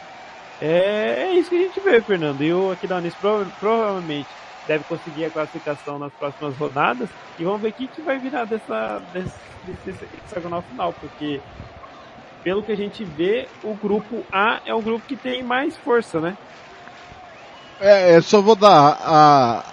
É, 0.62 1.28
é, 1.28 1.34
isso 1.34 1.50
que 1.50 1.56
a 1.56 1.60
gente 1.60 1.80
vê, 1.80 2.02
Fernando. 2.02 2.42
E 2.42 2.54
o 2.54 2.72
Aquidauanense 2.72 3.16
prova, 3.18 3.46
provavelmente 3.60 4.28
deve 4.68 4.84
conseguir 4.84 5.26
a 5.26 5.30
classificação 5.30 5.98
nas 5.98 6.12
próximas 6.14 6.56
rodadas 6.58 7.10
e 7.40 7.44
vamos 7.44 7.62
ver 7.62 7.70
o 7.70 7.74
que, 7.74 7.88
que 7.88 8.02
vai 8.02 8.20
virar 8.20 8.46
dessa, 8.46 9.02
desse, 9.14 9.34
desse 9.86 10.06
hexagonal 10.26 10.62
final, 10.62 10.94
porque 10.94 11.40
pelo 12.44 12.62
que 12.62 12.72
a 12.72 12.78
gente 12.78 13.04
vê, 13.04 13.48
o 13.64 13.74
grupo 13.74 14.26
A 14.32 14.60
é 14.66 14.74
o 14.74 14.82
grupo 14.82 15.06
que 15.08 15.16
tem 15.16 15.42
mais 15.42 15.76
força, 15.78 16.20
né? 16.20 16.38
É, 17.80 18.20
só 18.22 18.42
vou 18.42 18.56
dar 18.56 18.98
a, 19.02 19.64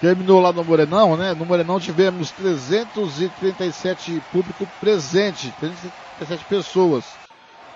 terminou 0.00 0.40
lá 0.40 0.52
no 0.52 0.64
Morenão, 0.64 1.16
né? 1.16 1.34
No 1.34 1.46
Morenão 1.46 1.80
tivemos 1.80 2.30
337 2.32 4.20
público 4.32 4.66
presente, 4.80 5.50
337 5.52 6.44
pessoas, 6.44 7.04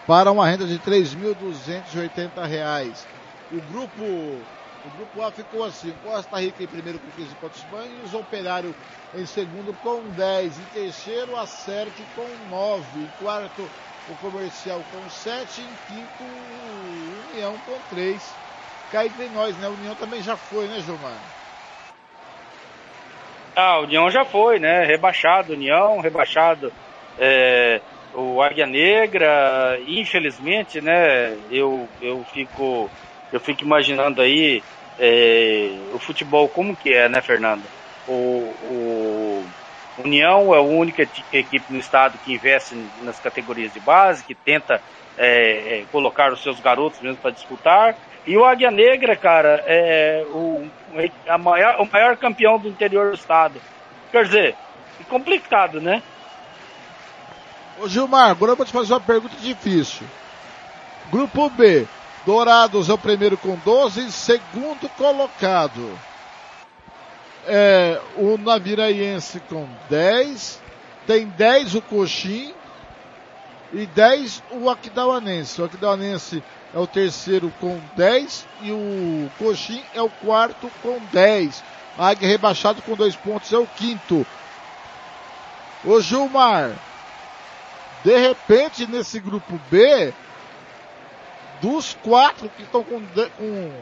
para 0.07 0.31
uma 0.31 0.47
renda 0.47 0.67
de 0.67 0.75
R$ 0.75 0.81
3.280. 0.81 3.07
O 3.53 3.61
grupo, 3.73 4.03
o 4.03 4.91
grupo 4.97 5.23
A 5.23 5.33
ficou 5.33 5.65
assim, 5.65 5.93
Costa 6.03 6.39
Rica 6.39 6.63
em 6.63 6.69
primeiro 6.69 6.99
com 6.99 7.11
15 7.11 7.35
pontos 7.37 7.63
banhos, 7.65 8.15
Operário 8.15 8.75
em 9.13 9.27
segundo 9.27 9.75
com 9.75 10.09
10, 10.11 10.59
em 10.59 10.65
terceiro 10.67 11.37
a 11.37 11.47
CERC 11.47 12.07
com 12.15 12.29
9, 12.49 13.01
em 13.01 13.09
quarto 13.19 13.69
o 14.07 14.17
Comercial 14.17 14.85
com 14.85 15.09
7, 15.11 15.63
em 15.63 15.77
quinto 15.77 16.23
União 17.33 17.59
com 17.59 17.81
3. 17.83 18.39
Cá 18.89 19.05
entre 19.07 19.29
nós, 19.29 19.57
né? 19.57 19.67
A 19.67 19.71
União 19.71 19.95
também 19.97 20.23
já 20.23 20.37
foi, 20.37 20.69
né, 20.69 20.81
Gilmar? 20.81 21.40
Ah, 23.57 23.75
a 23.75 23.81
União 23.81 24.11
já 24.11 24.25
foi, 24.25 24.59
né? 24.59 24.85
Rebaixado, 24.85 25.53
União, 25.53 26.01
rebaixado 26.01 26.73
é, 27.19 27.83
o 28.13 28.41
Águia 28.43 28.67
Negra. 28.67 29.79
Infelizmente, 29.87 30.81
né? 30.81 31.35
Eu, 31.51 31.91
eu 32.01 32.25
fico 32.25 32.93
eu 33.33 33.41
fico 33.41 33.63
imaginando 33.65 34.21
aí 34.23 34.65
é, 34.99 35.89
o 35.93 35.99
futebol 35.99 36.49
como 36.51 36.77
que 36.77 36.93
é, 36.93 37.09
né, 37.09 37.21
Fernando? 37.23 37.71
O, 38.07 39.47
o 39.97 40.03
União 40.03 40.55
é 40.55 40.59
a 40.59 40.63
única 40.63 41.03
equipe 41.33 41.73
no 41.73 41.79
estado 41.79 42.19
que 42.19 42.35
investe 42.35 42.75
nas 42.97 43.21
categorias 43.21 43.73
de 43.73 43.81
base, 43.81 44.25
que 44.25 44.35
tenta 44.35 44.83
é, 45.17 45.83
é 45.83 45.87
colocar 45.87 46.33
os 46.33 46.43
seus 46.43 46.61
garotos 46.61 47.01
mesmo 47.01 47.21
para 47.21 47.31
disputar. 47.33 47.97
E 48.27 48.37
o 48.37 48.45
Águia 48.45 48.71
Negra, 48.71 49.17
cara, 49.17 49.65
é 49.67 50.25
o, 50.29 50.69
a 51.27 51.39
maior, 51.39 51.81
o 51.81 51.91
maior 51.91 52.17
campeão 52.17 52.59
do 52.59 52.69
interior 52.69 53.11
do 53.11 53.15
estado. 53.15 53.61
Quer 54.13 54.25
dizer, 54.25 54.57
é 55.01 55.05
complicado, 55.05 55.81
né? 55.81 56.03
Ô 57.81 57.89
Gilmar, 57.89 58.31
agora 58.31 58.53
eu 58.53 58.57
vou 58.57 58.67
te 58.67 58.73
fazer 58.73 58.93
uma 58.93 59.01
pergunta 59.01 59.37
difícil. 59.37 60.07
Grupo 61.11 61.49
B, 61.51 61.87
Dourados 62.27 62.91
é 62.91 62.93
o 62.93 62.99
primeiro 62.99 63.39
com 63.39 63.57
12, 63.65 64.13
segundo 64.13 64.89
colocado. 64.91 65.99
É, 67.47 67.99
o 68.17 68.37
Naviraiense 68.37 69.41
com 69.49 69.67
10, 69.89 70.61
tem 71.07 71.27
10 71.27 71.75
o 71.77 71.83
Coxim 71.83 72.53
e 73.73 73.87
10 73.87 74.43
o 74.51 74.69
Aquidauanense. 74.69 75.63
O 75.63 75.65
Aquidauanense 75.65 76.43
é 76.75 76.79
o 76.79 76.87
terceiro 76.87 77.53
com 77.61 77.81
10 77.97 78.47
e 78.63 78.73
o 78.73 79.31
Coxim 79.39 79.83
é 79.95 80.01
o 80.01 80.09
quarto 80.09 80.71
com 80.83 80.99
10. 81.13 81.63
Águia 81.99 82.29
rebaixado 82.29 82.81
com 82.83 82.95
dois 82.95 83.17
pontos 83.17 83.53
é 83.53 83.59
o 83.59 83.67
quinto. 83.67 84.27
O 85.85 86.01
Gilmar, 86.01 86.73
de 88.05 88.17
repente 88.17 88.87
nesse 88.87 89.19
grupo 89.19 89.59
B, 89.71 90.13
dos 91.61 91.97
quatro 92.03 92.49
que 92.51 92.63
estão 92.63 92.83
com, 92.83 93.01
com 93.37 93.73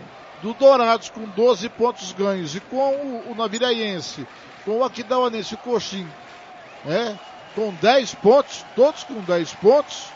do 0.43 0.55
Dourados 0.55 1.11
com 1.11 1.25
12 1.25 1.69
pontos 1.71 2.13
ganhos 2.13 2.55
e 2.55 2.61
com 2.61 2.95
o, 2.95 3.33
o 3.33 3.35
Naviraense, 3.35 4.27
com 4.65 4.79
o 4.79 4.85
Aquidauanense 4.85 5.55
e 5.55 5.57
o 5.57 5.59
Coxim, 5.59 6.09
né, 6.85 7.19
com 7.55 7.73
10 7.75 8.15
pontos, 8.17 8.65
todos 8.77 9.03
com 9.05 9.21
10 9.21 9.55
pontos, 9.55 10.07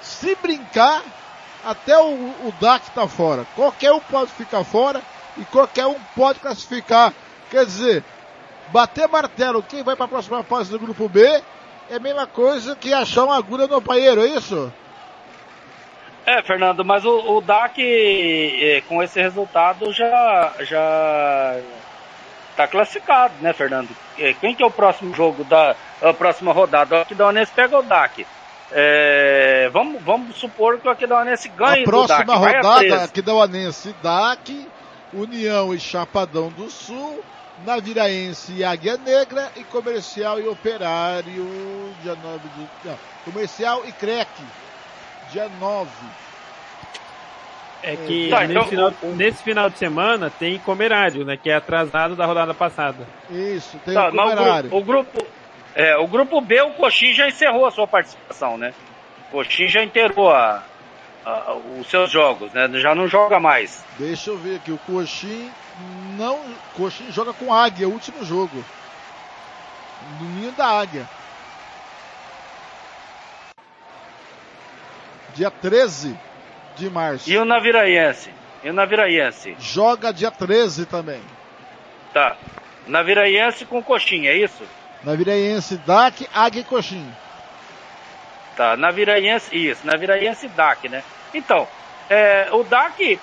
se 0.00 0.34
brincar, 0.36 1.02
até 1.64 1.96
o, 1.98 2.10
o 2.10 2.54
DAC 2.60 2.88
está 2.88 3.06
fora. 3.08 3.46
Qualquer 3.54 3.92
um 3.92 4.00
pode 4.00 4.32
ficar 4.32 4.64
fora 4.64 5.00
e 5.36 5.44
qualquer 5.44 5.86
um 5.86 5.96
pode 6.16 6.40
classificar. 6.40 7.12
Quer 7.50 7.64
dizer, 7.64 8.04
bater 8.68 9.08
martelo, 9.08 9.62
quem 9.62 9.82
vai 9.82 9.94
para 9.94 10.06
a 10.06 10.08
próxima 10.08 10.42
fase 10.42 10.70
do 10.70 10.78
grupo 10.78 11.08
B 11.08 11.42
é 11.90 11.96
a 11.96 12.00
mesma 12.00 12.26
coisa 12.26 12.74
que 12.74 12.92
achar 12.92 13.24
uma 13.24 13.36
agulha 13.36 13.66
no 13.66 13.82
paeiro, 13.82 14.22
é 14.22 14.28
isso? 14.28 14.72
É, 16.24 16.40
Fernando, 16.42 16.84
mas 16.84 17.04
o, 17.04 17.36
o 17.36 17.40
DAC 17.40 17.78
é, 17.80 18.80
com 18.88 19.02
esse 19.02 19.20
resultado 19.20 19.92
já 19.92 20.52
já 20.60 21.60
tá 22.56 22.68
classificado, 22.68 23.34
né, 23.40 23.52
Fernando? 23.52 23.90
É, 24.18 24.32
quem 24.34 24.54
que 24.54 24.62
é 24.62 24.66
o 24.66 24.70
próximo 24.70 25.14
jogo 25.14 25.42
da 25.44 25.74
a 26.00 26.12
próxima 26.14 26.52
rodada? 26.52 26.96
O 26.96 27.00
Aquidauanense 27.00 27.50
pega 27.52 27.78
o 27.78 27.82
DAC. 27.82 28.24
É, 28.74 29.68
vamos, 29.72 30.02
vamos 30.02 30.36
supor 30.36 30.78
que 30.78 30.88
o 30.88 30.90
Aquidauanense 30.90 31.48
ganhe 31.50 31.82
A 31.82 31.84
próxima 31.84 32.38
DAC, 32.38 32.56
rodada, 32.56 33.04
Aquidauanense 33.04 33.94
DAC, 34.02 34.66
União 35.12 35.74
e 35.74 35.78
Chapadão 35.78 36.48
do 36.48 36.70
Sul, 36.70 37.22
Naviraense 37.66 38.52
e 38.52 38.64
Águia 38.64 38.96
Negra 38.96 39.50
e 39.56 39.64
Comercial 39.64 40.40
e 40.40 40.48
Operário, 40.48 41.92
dia 42.02 42.14
9 42.14 42.38
de... 42.48 42.88
Não, 42.88 42.98
Comercial 43.24 43.82
e 43.86 43.92
CREC, 43.92 44.28
dia 45.30 45.48
9. 45.60 45.90
É 47.82 47.96
que 47.96 48.28
tá, 48.30 48.40
nesse, 48.40 48.52
então, 48.52 48.64
final, 48.64 48.92
nesse, 49.16 49.42
final, 49.42 49.68
de 49.68 49.76
semana 49.76 50.30
tem 50.30 50.56
Comerário, 50.60 51.24
né? 51.24 51.36
Que 51.36 51.50
é 51.50 51.54
atrasado 51.54 52.14
da 52.14 52.24
rodada 52.24 52.54
passada. 52.54 53.06
Isso, 53.28 53.76
tem 53.84 53.92
tá, 53.92 54.08
o 54.08 54.12
Comerário. 54.12 54.72
O, 54.72 54.78
o, 54.78 54.84
grupo, 54.84 55.26
é, 55.74 55.96
o 55.96 56.06
grupo 56.06 56.40
B, 56.40 56.60
o 56.62 56.74
Coxim 56.74 57.12
já 57.12 57.28
encerrou 57.28 57.66
a 57.66 57.70
sua 57.70 57.86
participação, 57.86 58.58
né? 58.58 58.74
O 59.28 59.32
Coxim 59.32 59.68
já 59.68 59.82
inteirou 59.82 60.30
a, 60.30 60.62
a, 61.24 61.54
os 61.78 61.86
seus 61.88 62.10
jogos, 62.10 62.52
né? 62.52 62.68
Já 62.74 62.94
não 62.94 63.08
joga 63.08 63.40
mais. 63.40 63.84
Deixa 63.98 64.30
eu 64.30 64.36
ver 64.36 64.56
aqui, 64.56 64.70
o 64.70 64.78
Coxim 64.78 65.50
não. 66.16 66.40
Coxim 66.76 67.10
joga 67.10 67.32
com 67.32 67.52
Águia, 67.52 67.88
o 67.88 67.92
último 67.92 68.24
jogo. 68.24 68.62
No 70.20 70.28
ninho 70.28 70.52
da 70.52 70.66
Águia. 70.66 71.08
Dia 75.34 75.50
13 75.50 76.18
de 76.76 76.90
março. 76.90 77.30
E 77.30 77.38
o 77.38 77.44
Naviraense? 77.44 78.30
E 78.62 78.68
o 78.68 78.72
Naviraense? 78.72 79.56
Joga 79.58 80.12
dia 80.12 80.30
13 80.30 80.84
também. 80.84 81.22
Tá. 82.12 82.36
Naviraense 82.86 83.64
com 83.64 83.82
coxinha, 83.82 84.30
é 84.30 84.36
isso? 84.36 84.62
Naviraense, 85.04 85.76
DAC, 85.78 86.28
Águia 86.34 86.60
e 86.60 86.64
Coxim. 86.64 87.06
Tá, 88.56 88.76
Naviraense, 88.76 89.54
isso, 89.56 89.86
Naviraense 89.86 90.46
e 90.46 90.48
DAC, 90.50 90.88
né? 90.88 91.02
Então, 91.34 91.66
é, 92.08 92.48
o 92.52 92.62
DAC, 92.62 93.18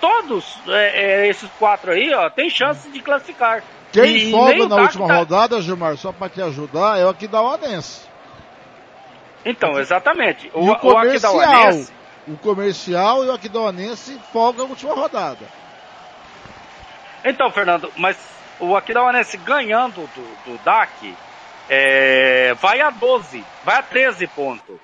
todos 0.00 0.58
é, 0.68 1.22
é, 1.24 1.28
esses 1.28 1.48
quatro 1.58 1.92
aí, 1.92 2.12
ó, 2.12 2.28
tem 2.28 2.50
chance 2.50 2.88
de 2.90 3.00
classificar. 3.00 3.62
Quem 3.92 4.16
E 4.30 4.34
o 4.34 4.68
na 4.68 4.76
última 4.76 5.06
tá- 5.06 5.14
rodada, 5.16 5.60
Gilmar, 5.60 5.96
só 5.96 6.12
pra 6.12 6.28
te 6.28 6.40
ajudar, 6.40 6.98
é 6.98 7.04
o 7.04 7.10
Aquidauanense. 7.10 8.06
Então, 9.44 9.78
exatamente. 9.78 10.50
O 10.54 10.60
O, 10.60 10.72
o 10.72 10.76
comercial, 10.78 11.38
Aquidauanense, 11.38 11.92
o 12.26 12.36
comercial 12.38 13.24
e 13.24 13.28
o 13.28 13.32
Aquidauanense 13.32 14.18
folga 14.32 14.62
a 14.62 14.66
última 14.66 14.94
rodada. 14.94 15.46
Então, 17.24 17.50
Fernando, 17.50 17.92
mas 17.96 18.16
o 18.62 18.76
Aquidauanense 18.76 19.36
ganhando 19.38 20.08
do, 20.14 20.52
do 20.52 20.58
DAC 20.64 21.12
é, 21.68 22.54
vai 22.54 22.80
a 22.80 22.90
12, 22.90 23.44
vai 23.64 23.78
a 23.78 23.82
13 23.82 24.28
pontos. 24.28 24.76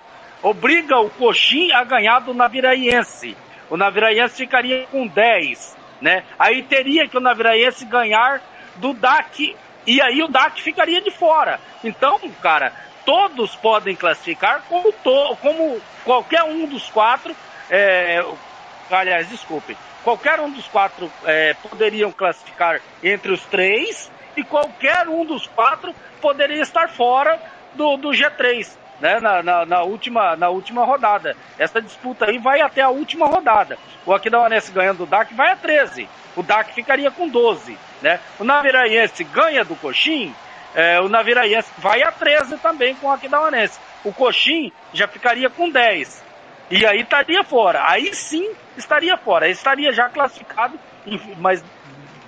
Obriga 0.42 0.98
o 0.98 1.08
Coxim 1.10 1.70
a 1.70 1.84
ganhar 1.84 2.18
do 2.18 2.34
Naviraense. 2.34 3.36
O 3.70 3.76
Naviraense 3.76 4.36
ficaria 4.36 4.84
com 4.88 5.06
10, 5.06 5.76
né? 6.00 6.24
Aí 6.36 6.62
teria 6.64 7.06
que 7.06 7.16
o 7.16 7.20
Naviraense 7.20 7.84
ganhar 7.84 8.40
do 8.76 8.92
DAC 8.92 9.54
e 9.86 10.02
aí 10.02 10.22
o 10.24 10.28
DAC 10.28 10.60
ficaria 10.60 11.00
de 11.00 11.12
fora. 11.12 11.60
Então, 11.84 12.18
cara, 12.42 12.72
todos 13.04 13.54
podem 13.54 13.94
classificar 13.94 14.62
como, 14.68 14.92
to, 14.92 15.36
como 15.40 15.80
qualquer 16.04 16.42
um 16.42 16.66
dos 16.66 16.88
quatro. 16.90 17.34
É, 17.70 18.24
aliás, 18.90 19.28
desculpe, 19.28 19.76
qualquer 20.04 20.40
um 20.40 20.50
dos 20.50 20.66
quatro 20.68 21.10
é, 21.24 21.54
poderiam 21.54 22.10
classificar 22.10 22.80
entre 23.02 23.32
os 23.32 23.40
três 23.46 24.10
e 24.36 24.44
qualquer 24.44 25.08
um 25.08 25.24
dos 25.24 25.46
quatro 25.46 25.94
poderia 26.20 26.62
estar 26.62 26.88
fora 26.88 27.40
do, 27.74 27.96
do 27.96 28.10
G3, 28.10 28.68
né, 29.00 29.20
na, 29.20 29.42
na, 29.42 29.66
na 29.66 29.82
última, 29.82 30.36
na 30.36 30.48
última 30.48 30.84
rodada. 30.84 31.36
Essa 31.58 31.80
disputa 31.80 32.26
aí 32.26 32.38
vai 32.38 32.60
até 32.60 32.82
a 32.82 32.88
última 32.88 33.26
rodada. 33.26 33.78
O 34.06 34.12
Aquidauanense 34.12 34.72
ganhando 34.72 34.98
do 34.98 35.06
DAC 35.06 35.34
vai 35.34 35.52
a 35.52 35.56
13. 35.56 36.08
O 36.36 36.42
DAC 36.42 36.72
ficaria 36.72 37.10
com 37.10 37.28
12. 37.28 37.76
Né? 38.02 38.20
O 38.38 38.44
Naviraense 38.44 39.24
ganha 39.24 39.64
do 39.64 39.74
Coxim, 39.76 40.34
é, 40.74 41.00
o 41.00 41.08
Naviraense 41.08 41.68
vai 41.78 42.02
a 42.02 42.12
13 42.12 42.58
também 42.58 42.94
com 42.94 43.08
o 43.08 43.10
Aquidauanense. 43.10 43.78
O 44.04 44.12
Coxim 44.12 44.72
já 44.92 45.08
ficaria 45.08 45.50
com 45.50 45.68
10. 45.68 46.27
E 46.70 46.84
aí 46.86 47.00
estaria 47.00 47.42
fora. 47.44 47.82
Aí 47.90 48.14
sim 48.14 48.46
estaria 48.76 49.16
fora. 49.16 49.48
Estaria 49.48 49.92
já 49.92 50.08
classificado, 50.08 50.78
mas 51.38 51.64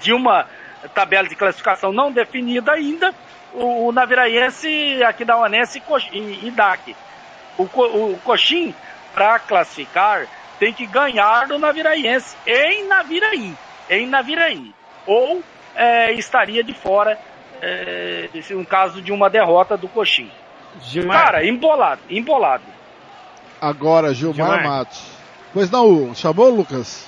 de 0.00 0.12
uma 0.12 0.46
tabela 0.94 1.28
de 1.28 1.36
classificação 1.36 1.92
não 1.92 2.10
definida 2.10 2.72
ainda, 2.72 3.14
o, 3.52 3.88
o 3.88 3.92
Naviraense, 3.92 5.02
Aquidauanense 5.04 5.78
e, 5.78 5.80
Cox- 5.82 6.08
e, 6.12 6.46
e 6.46 6.50
DAC. 6.50 6.96
O, 7.58 7.64
o 7.64 8.18
Coxim, 8.20 8.74
para 9.12 9.38
classificar, 9.38 10.26
tem 10.58 10.72
que 10.72 10.86
ganhar 10.86 11.46
do 11.46 11.58
Naviraense 11.58 12.36
em 12.46 12.86
Naviraí. 12.88 13.54
Em 13.90 14.06
Naviraí. 14.06 14.72
Ou 15.06 15.42
é, 15.74 16.12
estaria 16.12 16.62
de 16.62 16.72
fora, 16.72 17.18
é, 17.60 18.28
se 18.40 18.54
um 18.54 18.64
caso 18.64 19.02
de 19.02 19.12
uma 19.12 19.28
derrota 19.28 19.76
do 19.76 19.88
Coxim. 19.88 20.30
Gilmar, 20.82 21.24
Cara, 21.24 21.44
embolado, 21.44 22.00
embolado. 22.08 22.79
Agora, 23.60 24.14
Gilmar, 24.14 24.34
Gilmar. 24.34 24.64
Matos. 24.64 25.02
Pois 25.52 25.70
não, 25.70 26.14
chamou, 26.14 26.48
Lucas? 26.48 27.06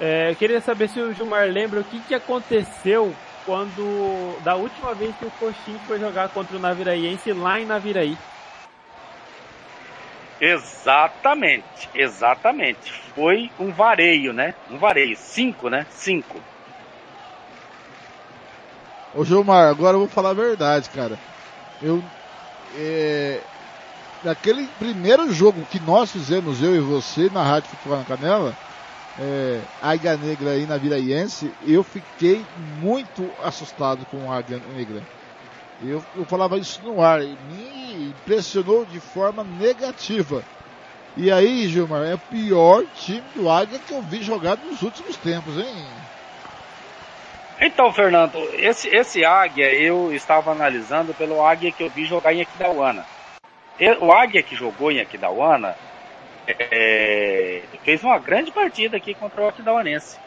é, 0.00 0.30
eu 0.30 0.36
queria 0.36 0.60
saber 0.60 0.88
se 0.88 0.98
o 0.98 1.12
Gilmar 1.12 1.46
lembra 1.46 1.80
o 1.80 1.84
que, 1.84 2.00
que 2.00 2.14
aconteceu 2.14 3.14
quando. 3.44 4.38
Da 4.42 4.56
última 4.56 4.94
vez 4.94 5.14
que 5.16 5.26
o 5.26 5.30
Coxim 5.32 5.78
foi 5.86 6.00
jogar 6.00 6.30
contra 6.30 6.56
o 6.56 6.60
Naviraense 6.60 7.32
lá 7.32 7.60
em 7.60 7.66
Naviraí. 7.66 8.16
Exatamente, 10.40 11.90
exatamente. 11.94 12.90
Foi 13.14 13.50
um 13.58 13.70
vareio, 13.70 14.32
né? 14.32 14.54
Um 14.70 14.78
vareio. 14.78 15.14
Cinco, 15.18 15.68
né? 15.68 15.86
Cinco. 15.90 16.40
Ô 19.14 19.22
Gilmar, 19.22 19.68
agora 19.68 19.96
eu 19.96 20.00
vou 20.00 20.08
falar 20.08 20.30
a 20.30 20.34
verdade, 20.34 20.88
cara. 20.90 21.18
Eu. 21.82 22.02
É, 22.74 23.40
naquele 24.22 24.66
primeiro 24.78 25.32
jogo 25.32 25.66
que 25.70 25.80
nós 25.80 26.10
fizemos, 26.10 26.62
eu 26.62 26.74
e 26.74 26.80
você, 26.80 27.30
na 27.32 27.42
Rádio 27.42 27.70
Futebol 27.70 27.98
na 27.98 28.04
Canela, 28.04 28.56
é, 29.18 29.60
Águia 29.82 30.16
Negra 30.16 30.50
aí 30.50 30.66
na 30.66 30.76
Viraiense, 30.76 31.52
eu 31.66 31.82
fiquei 31.82 32.44
muito 32.80 33.28
assustado 33.42 34.04
com 34.06 34.30
a 34.30 34.36
Águia 34.36 34.60
Negra. 34.74 35.02
Eu, 35.82 36.04
eu 36.16 36.24
falava 36.26 36.58
isso 36.58 36.80
no 36.84 37.02
ar, 37.02 37.22
e 37.22 37.36
me 37.48 38.08
impressionou 38.08 38.84
de 38.84 39.00
forma 39.00 39.42
negativa. 39.42 40.42
E 41.16 41.30
aí, 41.30 41.66
Gilmar, 41.66 42.02
é 42.02 42.14
o 42.14 42.18
pior 42.18 42.84
time 42.94 43.24
do 43.34 43.50
Águia 43.50 43.78
que 43.78 43.92
eu 43.92 44.02
vi 44.02 44.22
jogar 44.22 44.56
nos 44.58 44.80
últimos 44.82 45.16
tempos, 45.16 45.56
hein? 45.56 45.84
Então, 47.60 47.92
Fernando, 47.92 48.38
esse, 48.54 48.88
esse 48.88 49.24
Águia 49.24 49.74
eu 49.74 50.14
estava 50.14 50.52
analisando 50.52 51.12
pelo 51.12 51.44
Águia 51.44 51.72
que 51.72 51.82
eu 51.82 51.90
vi 51.90 52.04
jogar 52.04 52.32
em 52.32 52.42
Aquidauana. 52.42 53.04
O 54.00 54.12
Águia 54.12 54.42
que 54.42 54.54
jogou 54.54 54.92
em 54.92 55.00
Aquidauana 55.00 55.76
é, 56.46 57.62
fez 57.82 58.02
uma 58.02 58.18
grande 58.18 58.50
partida 58.50 58.96
aqui 58.96 59.14
contra 59.14 59.42
o 59.42 59.48
Aquidauanense. 59.48 60.18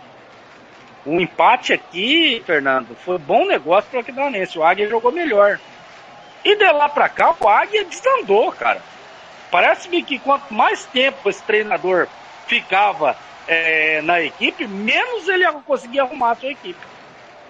O 1.05 1.19
empate 1.19 1.73
aqui, 1.73 2.41
Fernando, 2.45 2.95
foi 2.95 3.17
bom 3.17 3.45
negócio 3.45 3.89
para 3.89 3.97
o 3.97 4.01
Aquidauanense. 4.01 4.57
O 4.57 4.63
Águia 4.63 4.87
jogou 4.87 5.11
melhor. 5.11 5.59
E 6.43 6.55
de 6.55 6.71
lá 6.71 6.89
para 6.89 7.09
cá, 7.09 7.35
o 7.39 7.47
Águia 7.47 7.85
desandou, 7.85 8.51
cara. 8.51 8.81
Parece-me 9.51 10.01
que 10.01 10.17
quanto 10.17 10.53
mais 10.53 10.85
tempo 10.85 11.29
esse 11.29 11.43
treinador 11.43 12.07
ficava 12.47 13.15
é, 13.47 14.01
na 14.01 14.21
equipe, 14.21 14.67
menos 14.67 15.27
ele 15.27 15.45
conseguia 15.65 16.03
arrumar 16.03 16.31
a 16.31 16.35
sua 16.35 16.51
equipe. 16.51 16.79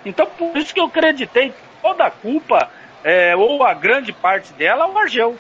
Então, 0.06 0.25
por 0.25 0.58
isso 0.58 0.73
que 0.73 0.79
eu 0.79 0.86
acreditei 0.86 1.53
toda 1.82 2.06
a 2.06 2.12
culpa, 2.12 2.69
é, 3.03 3.36
ou 3.36 3.63
a 3.63 3.73
grande 3.73 4.12
parte 4.12 4.51
dela, 4.53 4.86
ao 4.86 4.97
Argel. 4.97 5.36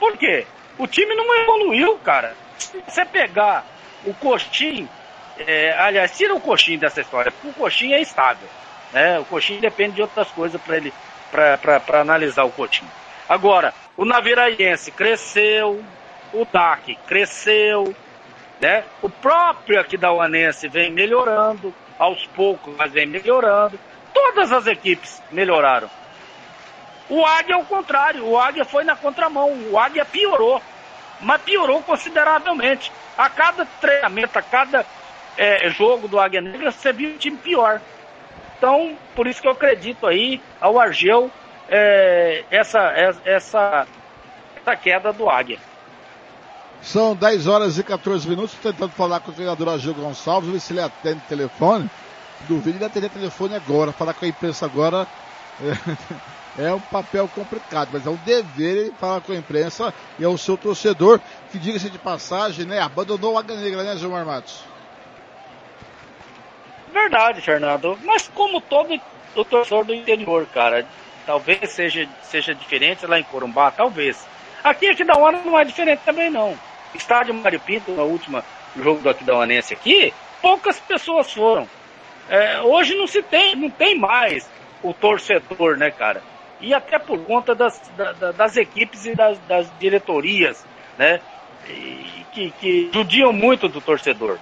Por 0.00 0.16
quê? 0.16 0.46
O 0.78 0.86
time 0.86 1.14
não 1.14 1.32
evoluiu, 1.42 1.96
cara. 1.98 2.34
Se 2.58 2.82
você 2.86 3.04
pegar 3.04 3.64
o 4.04 4.12
Coxim, 4.14 4.88
é, 5.38 5.72
aliás, 5.78 6.16
tira 6.16 6.34
o 6.34 6.40
Coxim 6.40 6.78
dessa 6.78 7.00
história, 7.00 7.30
porque 7.30 7.48
o 7.48 7.52
Coxim 7.52 7.92
é 7.92 8.00
estável. 8.00 8.48
Né? 8.92 9.18
O 9.20 9.24
Coxim 9.26 9.60
depende 9.60 9.96
de 9.96 10.02
outras 10.02 10.28
coisas 10.30 10.60
para 10.60 10.78
ele 10.78 10.92
para 11.30 12.00
analisar 12.00 12.44
o 12.44 12.50
Coxim. 12.50 12.86
Agora, 13.28 13.72
o 13.96 14.04
Naviraense 14.04 14.90
cresceu, 14.90 15.84
o 16.32 16.44
DAC 16.44 16.98
cresceu, 17.06 17.94
né? 18.60 18.82
O 19.00 19.08
próprio 19.08 19.78
Aquidauanense 19.78 20.66
vem 20.66 20.90
melhorando, 20.90 21.72
aos 22.00 22.26
poucos, 22.28 22.74
mas 22.76 22.90
vem 22.90 23.06
melhorando. 23.06 23.78
Todas 24.12 24.50
as 24.50 24.66
equipes 24.66 25.22
melhoraram. 25.30 25.88
O 27.10 27.26
Águia 27.26 27.54
é 27.54 27.58
o 27.58 27.64
contrário, 27.64 28.24
o 28.24 28.38
Águia 28.38 28.64
foi 28.64 28.84
na 28.84 28.94
contramão, 28.94 29.52
o 29.68 29.76
Águia 29.76 30.04
piorou, 30.04 30.62
mas 31.20 31.42
piorou 31.42 31.82
consideravelmente. 31.82 32.92
A 33.18 33.28
cada 33.28 33.66
treinamento, 33.80 34.38
a 34.38 34.42
cada 34.42 34.86
é, 35.36 35.68
jogo 35.70 36.06
do 36.06 36.20
Águia 36.20 36.40
Negra, 36.40 36.70
você 36.70 36.92
viu 36.92 37.10
um 37.10 37.18
time 37.18 37.36
pior. 37.36 37.80
Então, 38.56 38.96
por 39.16 39.26
isso 39.26 39.42
que 39.42 39.48
eu 39.48 39.52
acredito 39.52 40.06
aí 40.06 40.40
ao 40.60 40.78
Argel 40.78 41.30
é, 41.68 42.44
essa, 42.48 42.78
essa, 43.24 43.86
essa 44.56 44.76
queda 44.76 45.12
do 45.12 45.28
Águia. 45.28 45.58
São 46.80 47.14
10 47.14 47.46
horas 47.46 47.76
e 47.76 47.82
14 47.82 48.28
minutos, 48.28 48.54
tentando 48.62 48.92
falar 48.92 49.20
com 49.20 49.30
o 49.30 49.34
treinador 49.34 49.68
Agil 49.68 49.94
Gonçalves, 49.94 50.50
ver 50.50 50.60
se 50.60 50.72
ele 50.72 50.80
atende 50.80 51.18
o 51.18 51.28
telefone. 51.28 51.90
Duvido 52.48 52.78
ele 52.78 52.84
atender 52.84 53.06
o 53.06 53.10
telefone 53.10 53.54
agora. 53.54 53.92
Falar 53.92 54.14
com 54.14 54.24
a 54.24 54.28
imprensa 54.28 54.64
agora 54.64 55.06
é, 55.60 55.72
é 56.66 56.72
um 56.74 56.80
papel 56.80 57.28
complicado, 57.28 57.90
mas 57.92 58.06
é 58.06 58.10
um 58.10 58.16
dever 58.16 58.76
ele 58.76 58.92
falar 58.98 59.20
com 59.20 59.32
a 59.32 59.36
imprensa 59.36 59.92
e 60.18 60.24
ao 60.24 60.36
seu 60.36 60.56
torcedor, 60.56 61.20
que 61.50 61.58
diga-se 61.58 61.90
de 61.90 61.98
passagem, 61.98 62.66
né, 62.66 62.80
abandonou 62.80 63.38
a 63.38 63.42
Negra, 63.42 63.82
né, 63.82 63.96
Gilmar 63.96 64.24
Matos? 64.24 64.64
Verdade, 66.92 67.40
Fernando. 67.40 67.98
Mas 68.04 68.28
como 68.28 68.60
todo 68.60 69.00
o 69.34 69.44
torcedor 69.44 69.84
do 69.84 69.94
interior, 69.94 70.46
cara, 70.52 70.86
talvez 71.24 71.70
seja, 71.70 72.08
seja 72.22 72.54
diferente 72.54 73.06
lá 73.06 73.18
em 73.18 73.24
Corumbá, 73.24 73.70
talvez. 73.70 74.26
Aqui 74.62 74.88
aqui 74.88 75.04
da 75.04 75.16
hora 75.16 75.40
não 75.44 75.58
é 75.58 75.64
diferente 75.64 76.02
também 76.04 76.30
não. 76.30 76.58
Estádio 76.94 77.32
Mário 77.32 77.60
Pinto, 77.60 77.92
no 77.92 78.04
último 78.04 78.42
jogo 78.76 79.00
do 79.00 79.08
Aquidauanense 79.08 79.72
aqui, 79.72 80.12
poucas 80.42 80.78
pessoas 80.80 81.32
foram. 81.32 81.68
É, 82.28 82.60
hoje 82.60 82.94
não 82.94 83.06
se 83.06 83.22
tem, 83.22 83.56
não 83.56 83.70
tem 83.70 83.98
mais 83.98 84.48
o 84.82 84.92
torcedor, 84.92 85.76
né, 85.76 85.90
cara? 85.90 86.22
E 86.60 86.74
até 86.74 86.98
por 86.98 87.18
conta 87.24 87.54
das, 87.54 87.80
da, 87.96 88.32
das 88.32 88.56
equipes 88.56 89.06
e 89.06 89.14
das, 89.14 89.38
das 89.40 89.70
diretorias, 89.78 90.64
né? 90.98 91.20
E 91.68 92.24
que, 92.32 92.50
que 92.52 92.90
judiam 92.92 93.32
muito 93.32 93.68
do 93.68 93.80
torcedor. 93.80 94.38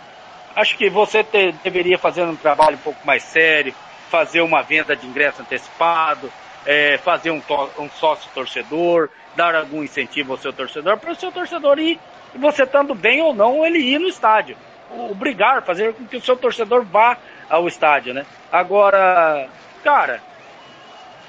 Acho 0.54 0.76
que 0.76 0.88
você 0.90 1.22
te, 1.22 1.52
deveria 1.62 1.98
fazer 1.98 2.22
um 2.22 2.37
trabalho 2.37 2.76
um 2.76 2.81
pouco 2.81 3.07
mais 3.07 3.22
sério, 3.22 3.74
fazer 4.11 4.40
uma 4.40 4.62
venda 4.62 4.96
de 4.96 5.07
ingresso 5.07 5.42
antecipado, 5.42 6.31
é, 6.66 6.98
fazer 6.98 7.31
um, 7.31 7.40
to, 7.40 7.70
um 7.78 7.88
sócio 7.90 8.31
torcedor, 8.35 9.09
dar 9.37 9.54
algum 9.54 9.83
incentivo 9.83 10.33
ao 10.33 10.38
seu 10.38 10.52
torcedor, 10.52 10.98
para 10.98 11.12
o 11.12 11.14
seu 11.14 11.31
torcedor 11.31 11.78
ir, 11.78 11.98
você 12.35 12.64
estando 12.64 12.94
bem 12.94 13.22
ou 13.22 13.35
não, 13.35 13.64
ele 13.64 13.78
ir 13.78 13.98
no 13.98 14.09
estádio. 14.09 14.57
obrigar, 14.90 15.62
fazer 15.62 15.94
com 15.94 16.07
que 16.07 16.16
o 16.16 16.20
seu 16.20 16.37
torcedor 16.37 16.85
vá 16.85 17.16
ao 17.48 17.66
estádio, 17.68 18.12
né? 18.12 18.26
Agora, 18.50 19.48
cara, 19.85 20.20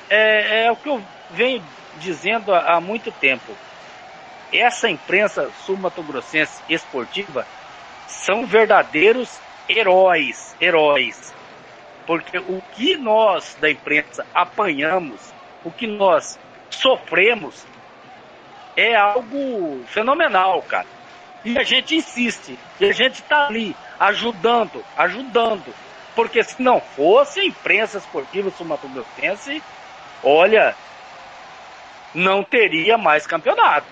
é, 0.10 0.66
é 0.66 0.72
o 0.72 0.76
que 0.76 0.90
eu 0.90 1.02
venho 1.32 1.64
dizendo 1.98 2.54
há, 2.54 2.76
há 2.76 2.82
muito 2.82 3.12
tempo. 3.12 3.56
Essa 4.52 4.90
imprensa 4.90 5.50
sul-mato-grossense 5.66 6.62
esportiva 6.68 7.46
são 8.08 8.46
verdadeiros 8.46 9.40
heróis, 9.68 10.56
heróis. 10.60 11.34
Porque 12.08 12.40
o 12.40 12.62
que 12.74 12.98
nós 12.98 13.56
da 13.62 13.70
imprensa 13.70 14.26
apanhamos, 14.34 15.32
o 15.64 15.72
que 15.72 15.86
nós 15.86 16.40
sofremos, 16.72 17.64
é 18.76 18.96
algo 18.96 19.84
fenomenal, 19.88 20.62
cara. 20.64 20.88
E 21.46 21.58
a 21.58 21.64
gente 21.64 21.96
insiste, 21.96 22.58
e 22.80 22.86
a 22.86 22.92
gente 22.92 23.22
está 23.22 23.48
ali, 23.48 23.76
ajudando, 24.00 24.84
ajudando. 24.98 25.74
Porque 26.16 26.44
se 26.44 26.62
não 26.62 26.82
fosse 26.82 27.40
a 27.40 27.46
imprensa 27.46 28.00
esportiva 28.00 28.50
sul-mato-grossense, 28.50 29.62
olha, 30.24 30.76
não 32.14 32.44
teria 32.44 32.98
mais 32.98 33.26
campeonato. 33.28 33.88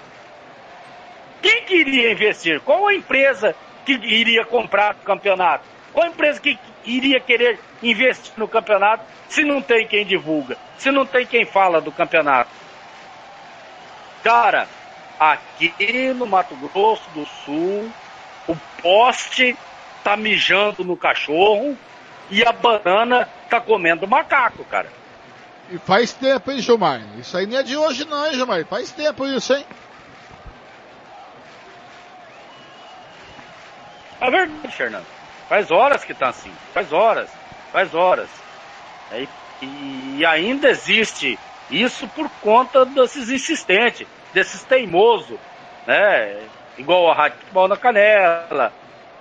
Quem 1.41 1.63
queria 1.63 2.11
investir? 2.11 2.59
Qual 2.61 2.87
a 2.87 2.93
empresa 2.93 3.55
que 3.85 3.93
iria 3.93 4.43
comprar 4.45 4.95
o 4.95 5.05
campeonato? 5.05 5.63
Qual 5.93 6.05
a 6.05 6.09
empresa 6.09 6.39
que 6.39 6.57
iria 6.85 7.19
querer 7.19 7.59
investir 7.81 8.33
no 8.37 8.47
campeonato 8.47 9.03
se 9.29 9.43
não 9.43 9.61
tem 9.61 9.87
quem 9.87 10.05
divulga, 10.05 10.57
se 10.77 10.91
não 10.91 11.05
tem 11.05 11.25
quem 11.25 11.45
fala 11.45 11.79
do 11.79 11.91
campeonato? 11.91 12.49
Cara, 14.23 14.67
aqui 15.19 16.13
no 16.13 16.25
Mato 16.25 16.55
Grosso 16.55 17.09
do 17.11 17.25
Sul, 17.25 17.89
o 18.47 18.55
poste 18.81 19.57
tá 20.03 20.17
mijando 20.17 20.83
no 20.83 20.97
cachorro 20.97 21.77
e 22.29 22.43
a 22.43 22.51
banana 22.51 23.27
tá 23.49 23.59
comendo 23.61 24.07
macaco, 24.07 24.63
cara. 24.65 24.91
E 25.69 25.77
faz 25.77 26.13
tempo, 26.13 26.51
hein, 26.51 26.60
Gilmar? 26.60 27.01
Isso 27.17 27.38
aí 27.38 27.45
não 27.45 27.58
é 27.58 27.63
de 27.63 27.75
hoje 27.75 28.06
não, 28.06 28.25
hein, 28.25 28.34
Gilmar? 28.34 28.65
Faz 28.65 28.91
tempo 28.91 29.25
isso, 29.25 29.53
hein? 29.53 29.65
É 34.21 34.32
verdade, 34.32 34.75
Fernando. 34.75 35.06
Faz 35.49 35.69
horas 35.69 36.03
que 36.03 36.13
tá 36.13 36.30
assim. 36.30 36.51
Faz 36.73 36.91
horas. 36.91 37.30
Faz 37.71 37.93
horas. 37.93 38.30
É, 39.12 39.27
e, 39.62 40.17
e 40.17 40.25
ainda 40.25 40.69
existe 40.69 41.38
isso 41.69 42.08
por 42.10 42.30
conta 42.41 42.86
desses 42.86 43.30
insistentes, 43.30 44.08
desses 44.34 44.63
teimosos, 44.63 45.38
né? 45.86 46.43
Igual 46.77 47.12
a 47.12 47.15
Rádio 47.15 47.39
Futebol 47.39 47.67
na 47.67 47.77
Canela, 47.77 48.71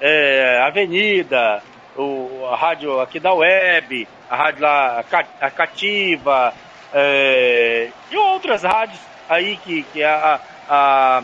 é, 0.01 0.63
Avenida, 0.63 1.63
o, 1.97 2.47
a 2.53 2.57
rádio 2.57 3.01
aqui 3.01 3.19
da 3.19 3.33
web, 3.33 4.07
a 4.29 4.37
rádio 4.37 4.63
lá, 4.63 5.05
a 5.41 5.51
Cativa, 5.51 6.55
é, 6.93 7.91
e 8.11 8.17
outras 8.17 8.63
rádios 8.63 9.01
aí 9.29 9.57
que, 9.59 9.83
que 9.85 10.03
é 10.03 10.07
a, 10.07 10.41
a 10.69 11.23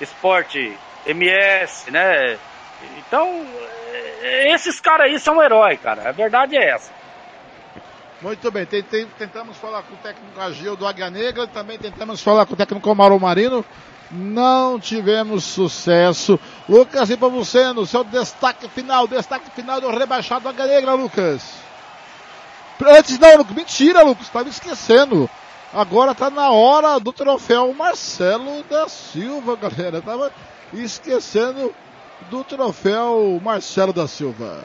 Esporte 0.00 0.76
MS, 1.06 1.90
né? 1.90 2.38
Então, 2.98 3.46
é, 4.22 4.52
esses 4.52 4.80
caras 4.80 5.06
aí 5.06 5.18
são 5.18 5.42
heróis, 5.42 5.78
cara. 5.80 6.08
A 6.08 6.12
verdade 6.12 6.56
é 6.56 6.70
essa. 6.70 6.92
Muito 8.20 8.50
bem, 8.50 8.64
tentamos 8.64 9.58
falar 9.58 9.82
com 9.82 9.94
o 9.94 9.98
técnico 9.98 10.40
Agil 10.40 10.76
do 10.76 10.86
Águia 10.86 11.10
Negra, 11.10 11.46
também 11.46 11.76
tentamos 11.76 12.22
falar 12.22 12.46
com 12.46 12.54
o 12.54 12.56
técnico 12.56 12.94
Mauro 12.94 13.20
Marino, 13.20 13.62
não 14.10 14.80
tivemos 14.80 15.44
sucesso. 15.44 16.40
Lucas, 16.68 17.10
e 17.10 17.16
para 17.16 17.28
você, 17.28 17.72
no 17.72 17.84
seu 17.84 18.02
destaque 18.02 18.68
final, 18.68 19.06
destaque 19.06 19.50
final 19.50 19.80
do 19.80 19.90
rebaixado 19.90 20.48
Águia 20.48 20.66
Negra, 20.66 20.94
Lucas. 20.94 21.42
Antes 22.86 23.18
não, 23.18 23.36
Lucas, 23.36 23.54
mentira, 23.54 24.02
Lucas, 24.02 24.26
estava 24.26 24.48
esquecendo. 24.48 25.28
Agora 25.72 26.12
está 26.12 26.30
na 26.30 26.50
hora 26.50 26.98
do 26.98 27.12
troféu 27.12 27.74
Marcelo 27.74 28.62
da 28.64 28.88
Silva, 28.88 29.56
galera. 29.60 30.00
Tava 30.00 30.32
esquecendo 30.72 31.74
do 32.30 32.42
troféu 32.44 33.40
Marcelo 33.42 33.92
da 33.92 34.08
Silva. 34.08 34.64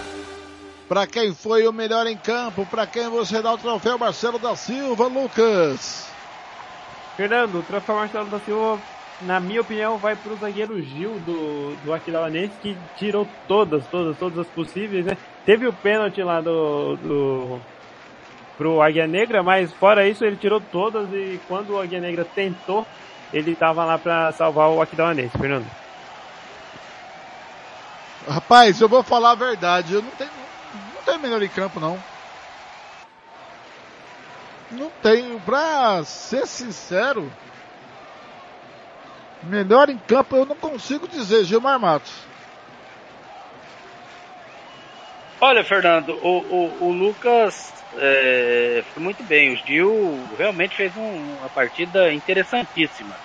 Para 0.91 1.07
quem 1.07 1.33
foi 1.33 1.65
o 1.65 1.71
melhor 1.71 2.05
em 2.05 2.17
campo, 2.17 2.65
para 2.65 2.85
quem 2.85 3.07
você 3.07 3.41
dá 3.41 3.53
o 3.53 3.57
troféu 3.57 3.97
Marcelo 3.97 4.37
da 4.37 4.57
Silva, 4.57 5.07
Lucas. 5.07 6.11
Fernando, 7.15 7.59
o 7.59 7.63
troféu 7.63 7.95
Marcelo 7.95 8.29
da 8.29 8.39
Silva, 8.39 8.77
na 9.21 9.39
minha 9.39 9.61
opinião, 9.61 9.97
vai 9.97 10.17
para 10.17 10.33
o 10.33 10.35
zagueiro 10.35 10.81
Gil 10.81 11.11
do, 11.19 11.77
do 11.77 11.93
Aquilaonense, 11.93 12.51
que 12.61 12.75
tirou 12.97 13.25
todas, 13.47 13.87
todas, 13.87 14.17
todas 14.17 14.39
as 14.39 14.47
possíveis, 14.47 15.05
né? 15.05 15.15
Teve 15.45 15.65
o 15.65 15.71
pênalti 15.71 16.21
lá 16.21 16.41
do, 16.41 16.97
do 16.97 17.59
pro 18.57 18.81
Águia 18.81 19.07
Negra, 19.07 19.41
mas 19.41 19.71
fora 19.71 20.05
isso 20.05 20.25
ele 20.25 20.35
tirou 20.35 20.59
todas 20.59 21.07
e 21.13 21.39
quando 21.47 21.69
o 21.69 21.79
Águia 21.79 22.01
Negra 22.01 22.25
tentou, 22.35 22.85
ele 23.31 23.51
estava 23.51 23.85
lá 23.85 23.97
para 23.97 24.33
salvar 24.33 24.69
o 24.69 24.81
Aquidauanense, 24.81 25.37
Fernando. 25.37 25.67
Rapaz, 28.27 28.81
eu 28.81 28.89
vou 28.89 29.01
falar 29.01 29.31
a 29.31 29.35
verdade, 29.35 29.93
eu 29.93 30.01
não 30.01 30.11
tenho, 30.11 30.40
não 31.01 31.13
tem 31.13 31.17
melhor 31.17 31.41
em 31.41 31.49
campo, 31.49 31.79
não. 31.79 31.99
Não 34.71 34.89
tenho, 35.01 35.39
pra 35.41 36.03
ser 36.05 36.47
sincero, 36.47 37.29
melhor 39.43 39.89
em 39.89 39.97
campo 39.97 40.35
eu 40.35 40.45
não 40.45 40.55
consigo 40.55 41.07
dizer, 41.07 41.43
Gilmar 41.43 41.79
Matos. 41.79 42.13
Olha, 45.41 45.63
Fernando, 45.63 46.17
o, 46.21 46.39
o, 46.39 46.85
o 46.85 46.91
Lucas 46.93 47.73
é, 47.97 48.83
foi 48.93 49.03
muito 49.03 49.23
bem. 49.23 49.53
O 49.53 49.55
Gil 49.57 50.23
realmente 50.37 50.75
fez 50.75 50.95
um, 50.95 51.37
uma 51.39 51.49
partida 51.49 52.13
interessantíssima, 52.13 53.15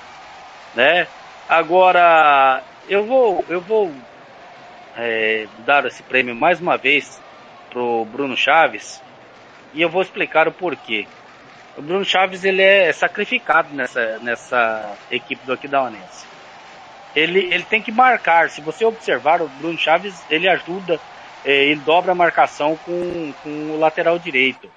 né? 0.74 1.06
Agora, 1.46 2.62
eu 2.88 3.04
vou, 3.04 3.44
eu 3.48 3.60
vou 3.60 3.92
é, 4.96 5.46
dar 5.58 5.84
esse 5.84 6.02
prêmio 6.02 6.34
mais 6.34 6.58
uma 6.58 6.76
vez 6.76 7.20
pro 7.70 8.04
Bruno 8.06 8.36
Chaves 8.36 9.02
e 9.74 9.82
eu 9.82 9.90
vou 9.90 10.02
explicar 10.02 10.48
o 10.48 10.52
porquê. 10.52 11.06
O 11.76 11.82
Bruno 11.82 12.04
Chaves 12.04 12.44
ele 12.44 12.62
é 12.62 12.90
sacrificado 12.92 13.74
nessa, 13.74 14.18
nessa 14.20 14.96
equipe 15.10 15.44
do 15.44 15.52
Aquidauanense. 15.52 16.26
Ele, 17.14 17.52
ele 17.52 17.64
tem 17.64 17.82
que 17.82 17.92
marcar. 17.92 18.48
Se 18.48 18.60
você 18.60 18.84
observar, 18.84 19.42
o 19.42 19.48
Bruno 19.48 19.78
Chaves 19.78 20.14
ele 20.30 20.48
ajuda, 20.48 20.98
é, 21.44 21.64
ele 21.64 21.80
dobra 21.80 22.12
a 22.12 22.14
marcação 22.14 22.76
com, 22.84 23.32
com 23.42 23.50
o 23.72 23.78
lateral 23.78 24.18
direito. 24.18 24.70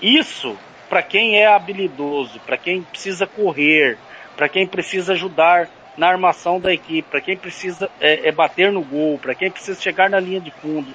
Isso, 0.00 0.56
para 0.88 1.02
quem 1.02 1.38
é 1.38 1.46
habilidoso, 1.46 2.40
para 2.40 2.56
quem 2.56 2.82
precisa 2.82 3.26
correr, 3.26 3.98
para 4.36 4.48
quem 4.48 4.66
precisa 4.66 5.12
ajudar 5.12 5.68
na 5.96 6.08
armação 6.08 6.58
da 6.58 6.72
equipe, 6.72 7.08
para 7.10 7.20
quem 7.20 7.36
precisa 7.36 7.90
é, 8.00 8.28
é 8.28 8.32
bater 8.32 8.72
no 8.72 8.82
gol, 8.82 9.18
para 9.18 9.34
quem 9.34 9.50
precisa 9.50 9.80
chegar 9.80 10.08
na 10.08 10.18
linha 10.18 10.40
de 10.40 10.50
fundo, 10.50 10.92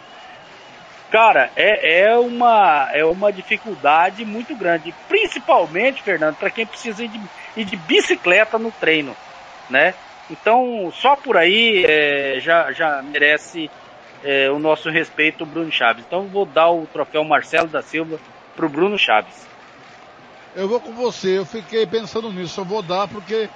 Cara, 1.10 1.52
é, 1.56 2.02
é, 2.02 2.18
uma, 2.18 2.90
é 2.92 3.06
uma 3.06 3.32
dificuldade 3.32 4.26
muito 4.26 4.54
grande, 4.56 4.94
principalmente, 5.08 6.04
Fernando, 6.04 6.36
para 6.36 6.50
quem 6.50 6.66
precisa 6.66 7.04
ir 7.04 7.08
de, 7.08 7.22
ir 7.56 7.64
de, 7.64 7.78
bicicleta 7.78 8.60
no 8.60 8.72
treino, 8.72 9.16
né? 9.70 9.94
Então, 10.30 10.92
só 10.94 11.16
por 11.16 11.38
aí 11.38 11.86
é, 11.86 12.40
já, 12.42 12.74
já 12.74 13.02
merece 13.02 13.72
é, 14.22 14.50
o 14.52 14.60
nosso 14.60 14.90
respeito, 14.90 15.44
o 15.44 15.48
Bruno 15.48 15.72
Chaves. 15.72 16.04
Então, 16.06 16.28
vou 16.28 16.46
dar 16.46 16.70
o 16.70 16.86
troféu 16.88 17.24
Marcelo 17.24 17.70
da 17.70 17.82
Silva 17.82 18.20
pro 18.54 18.68
Bruno 18.68 18.98
Chaves. 18.98 19.48
Eu 20.54 20.68
vou 20.68 20.82
com 20.82 20.92
você, 20.92 21.38
eu 21.38 21.46
fiquei 21.46 21.86
pensando 21.86 22.34
nisso, 22.34 22.60
eu 22.60 22.66
vou 22.66 22.82
dar 22.82 23.08
porque 23.08 23.48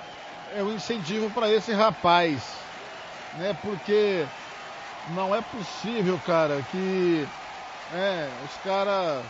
é 0.56 0.64
um 0.64 0.74
incentivo 0.74 1.30
para 1.32 1.52
esse 1.52 1.74
rapaz, 1.74 2.56
né? 3.38 3.56
Porque 3.62 4.24
não 5.10 5.36
é 5.36 5.42
possível, 5.42 6.20
cara, 6.26 6.64
que 6.72 7.28
é, 7.94 8.30
os 8.46 8.56
caras 8.64 9.24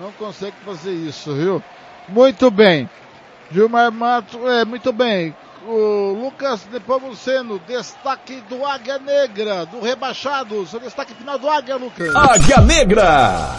não 0.00 0.12
conseguem 0.12 0.60
fazer 0.64 0.92
isso, 0.92 1.34
viu? 1.34 1.62
Muito 2.08 2.50
bem. 2.50 2.88
Gilmar 3.50 3.90
Mato, 3.90 4.46
é, 4.48 4.64
muito 4.64 4.92
bem. 4.92 5.34
O 5.66 6.12
Lucas 6.12 6.66
Nepomuceno, 6.70 7.58
destaque 7.66 8.40
do 8.42 8.64
Águia 8.64 8.98
Negra, 8.98 9.66
do 9.66 9.80
rebaixado. 9.80 10.66
Seu 10.66 10.80
destaque 10.80 11.14
final 11.14 11.38
do 11.38 11.48
Águia, 11.48 11.76
Lucas. 11.76 12.14
Águia 12.14 12.60
Negra! 12.60 13.56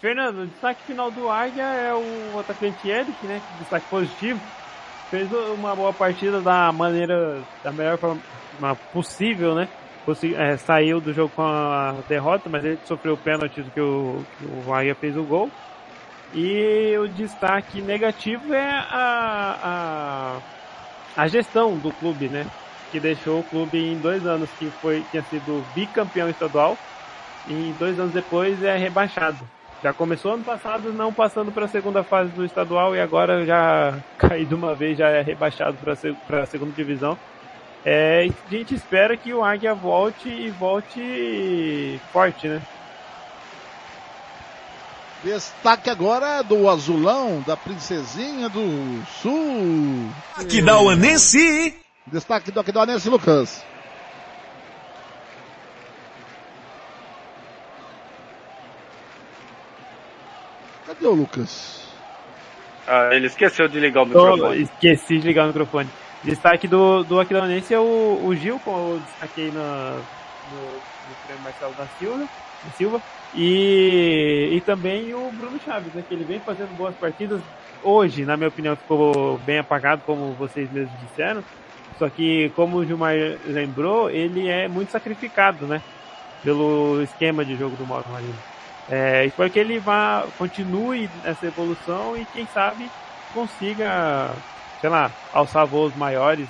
Fernando, 0.00 0.42
o 0.42 0.46
destaque 0.46 0.82
final 0.86 1.10
do 1.10 1.28
Águia 1.28 1.62
é 1.62 1.92
o 1.92 2.38
atacante 2.40 2.88
Eric, 2.88 3.26
né? 3.26 3.42
Destaque 3.58 3.86
positivo. 3.90 4.40
Fez 5.10 5.30
uma 5.32 5.76
boa 5.76 5.92
partida 5.92 6.40
da 6.40 6.72
maneira, 6.72 7.42
da 7.62 7.70
melhor 7.70 7.98
forma 7.98 8.20
possível, 8.92 9.54
né? 9.54 9.68
É, 10.36 10.56
saiu 10.56 11.00
do 11.00 11.12
jogo 11.12 11.32
com 11.34 11.42
a 11.42 11.94
derrota, 12.08 12.48
mas 12.48 12.64
ele 12.64 12.78
sofreu 12.84 13.14
o 13.14 13.18
pênalti 13.18 13.62
do 13.62 13.70
que 13.70 13.80
o, 13.80 14.24
que 14.38 14.68
o 14.68 14.74
Águia 14.74 14.94
fez 14.94 15.16
o 15.16 15.24
gol. 15.24 15.50
E 16.32 16.96
o 16.98 17.08
destaque 17.08 17.82
negativo 17.82 18.54
é 18.54 18.70
a, 18.70 20.40
a, 21.16 21.22
a 21.22 21.26
gestão 21.26 21.76
do 21.76 21.92
clube, 21.92 22.28
né? 22.28 22.46
Que 22.92 23.00
deixou 23.00 23.40
o 23.40 23.44
clube 23.44 23.78
em 23.78 23.98
dois 23.98 24.24
anos, 24.26 24.48
que 24.58 24.70
foi, 24.80 25.04
tinha 25.10 25.22
sido 25.24 25.64
bicampeão 25.74 26.28
estadual, 26.28 26.76
e 27.48 27.74
dois 27.78 27.98
anos 27.98 28.12
depois 28.12 28.62
é 28.62 28.76
rebaixado. 28.76 29.38
Já 29.82 29.94
começou 29.94 30.34
ano 30.34 30.44
passado 30.44 30.92
não 30.92 31.12
passando 31.12 31.50
para 31.50 31.64
a 31.64 31.68
segunda 31.68 32.02
fase 32.02 32.30
do 32.32 32.44
estadual 32.44 32.94
e 32.94 33.00
agora 33.00 33.46
já 33.46 33.98
caiu 34.18 34.44
de 34.44 34.54
uma 34.54 34.74
vez, 34.74 34.98
já 34.98 35.08
é 35.08 35.22
rebaixado 35.22 35.78
para 36.26 36.42
a 36.42 36.46
segunda 36.46 36.72
divisão. 36.72 37.18
É, 37.84 38.28
a 38.46 38.50
gente 38.50 38.74
espera 38.74 39.16
que 39.16 39.32
o 39.32 39.42
Águia 39.42 39.74
volte 39.74 40.28
e 40.28 40.50
volte 40.50 41.98
forte, 42.12 42.46
né? 42.46 42.60
Destaque 45.24 45.90
agora 45.90 46.42
do 46.42 46.68
azulão 46.68 47.42
da 47.46 47.56
Princesinha 47.56 48.48
do 48.48 49.04
Sul. 49.22 50.10
Aquidauanense. 50.36 51.76
Destaque 52.06 52.50
do 52.50 52.60
Aquidauanense, 52.60 53.08
Lucas. 53.08 53.64
Cadê 60.86 61.06
o 61.06 61.12
Lucas? 61.12 61.86
Ah, 62.86 63.10
ele 63.12 63.26
esqueceu 63.26 63.68
de 63.68 63.78
ligar 63.78 64.02
o 64.02 64.06
microfone. 64.06 64.42
Oh, 64.42 64.52
esqueci 64.54 65.18
de 65.18 65.26
ligar 65.26 65.44
o 65.44 65.48
microfone. 65.48 65.88
Destaque 66.22 66.68
do, 66.68 67.02
do 67.02 67.18
Aquidauanense 67.18 67.72
é 67.72 67.78
o, 67.78 68.20
o 68.24 68.34
Gil, 68.34 68.60
como 68.60 68.94
eu 68.94 69.00
destaquei 69.00 69.50
na, 69.50 69.98
no, 70.52 70.60
no 70.60 71.14
prêmio 71.26 71.42
Marcelo 71.42 71.74
da 71.74 71.86
Silva, 71.98 72.28
da 72.64 72.70
Silva. 72.76 73.02
E, 73.34 74.50
e 74.52 74.60
também 74.62 75.14
o 75.14 75.30
Bruno 75.32 75.58
Chaves, 75.64 75.94
né, 75.94 76.02
que 76.06 76.12
ele 76.12 76.24
vem 76.24 76.40
fazendo 76.40 76.76
boas 76.76 76.94
partidas. 76.96 77.40
Hoje, 77.82 78.24
na 78.24 78.36
minha 78.36 78.48
opinião, 78.48 78.76
ficou 78.76 79.38
bem 79.38 79.58
apagado, 79.58 80.02
como 80.04 80.32
vocês 80.32 80.70
mesmos 80.70 80.98
disseram. 81.00 81.42
Só 81.98 82.08
que, 82.08 82.50
como 82.56 82.78
o 82.78 82.84
Gilmar 82.84 83.14
lembrou, 83.46 84.10
ele 84.10 84.48
é 84.48 84.68
muito 84.68 84.90
sacrificado, 84.90 85.66
né? 85.66 85.82
Pelo 86.42 87.02
esquema 87.02 87.44
de 87.44 87.56
jogo 87.56 87.76
do 87.76 87.86
Mauro 87.86 88.08
Marino. 88.10 88.38
É, 88.90 89.24
espero 89.26 89.50
que 89.50 89.58
ele 89.58 89.78
vá, 89.78 90.26
continue 90.36 91.08
essa 91.24 91.46
evolução 91.46 92.16
e 92.16 92.24
quem 92.24 92.46
sabe 92.46 92.90
consiga, 93.32 94.30
sei 94.80 94.90
lá, 94.90 95.10
alçar 95.32 95.66
voos 95.66 95.94
maiores. 95.94 96.48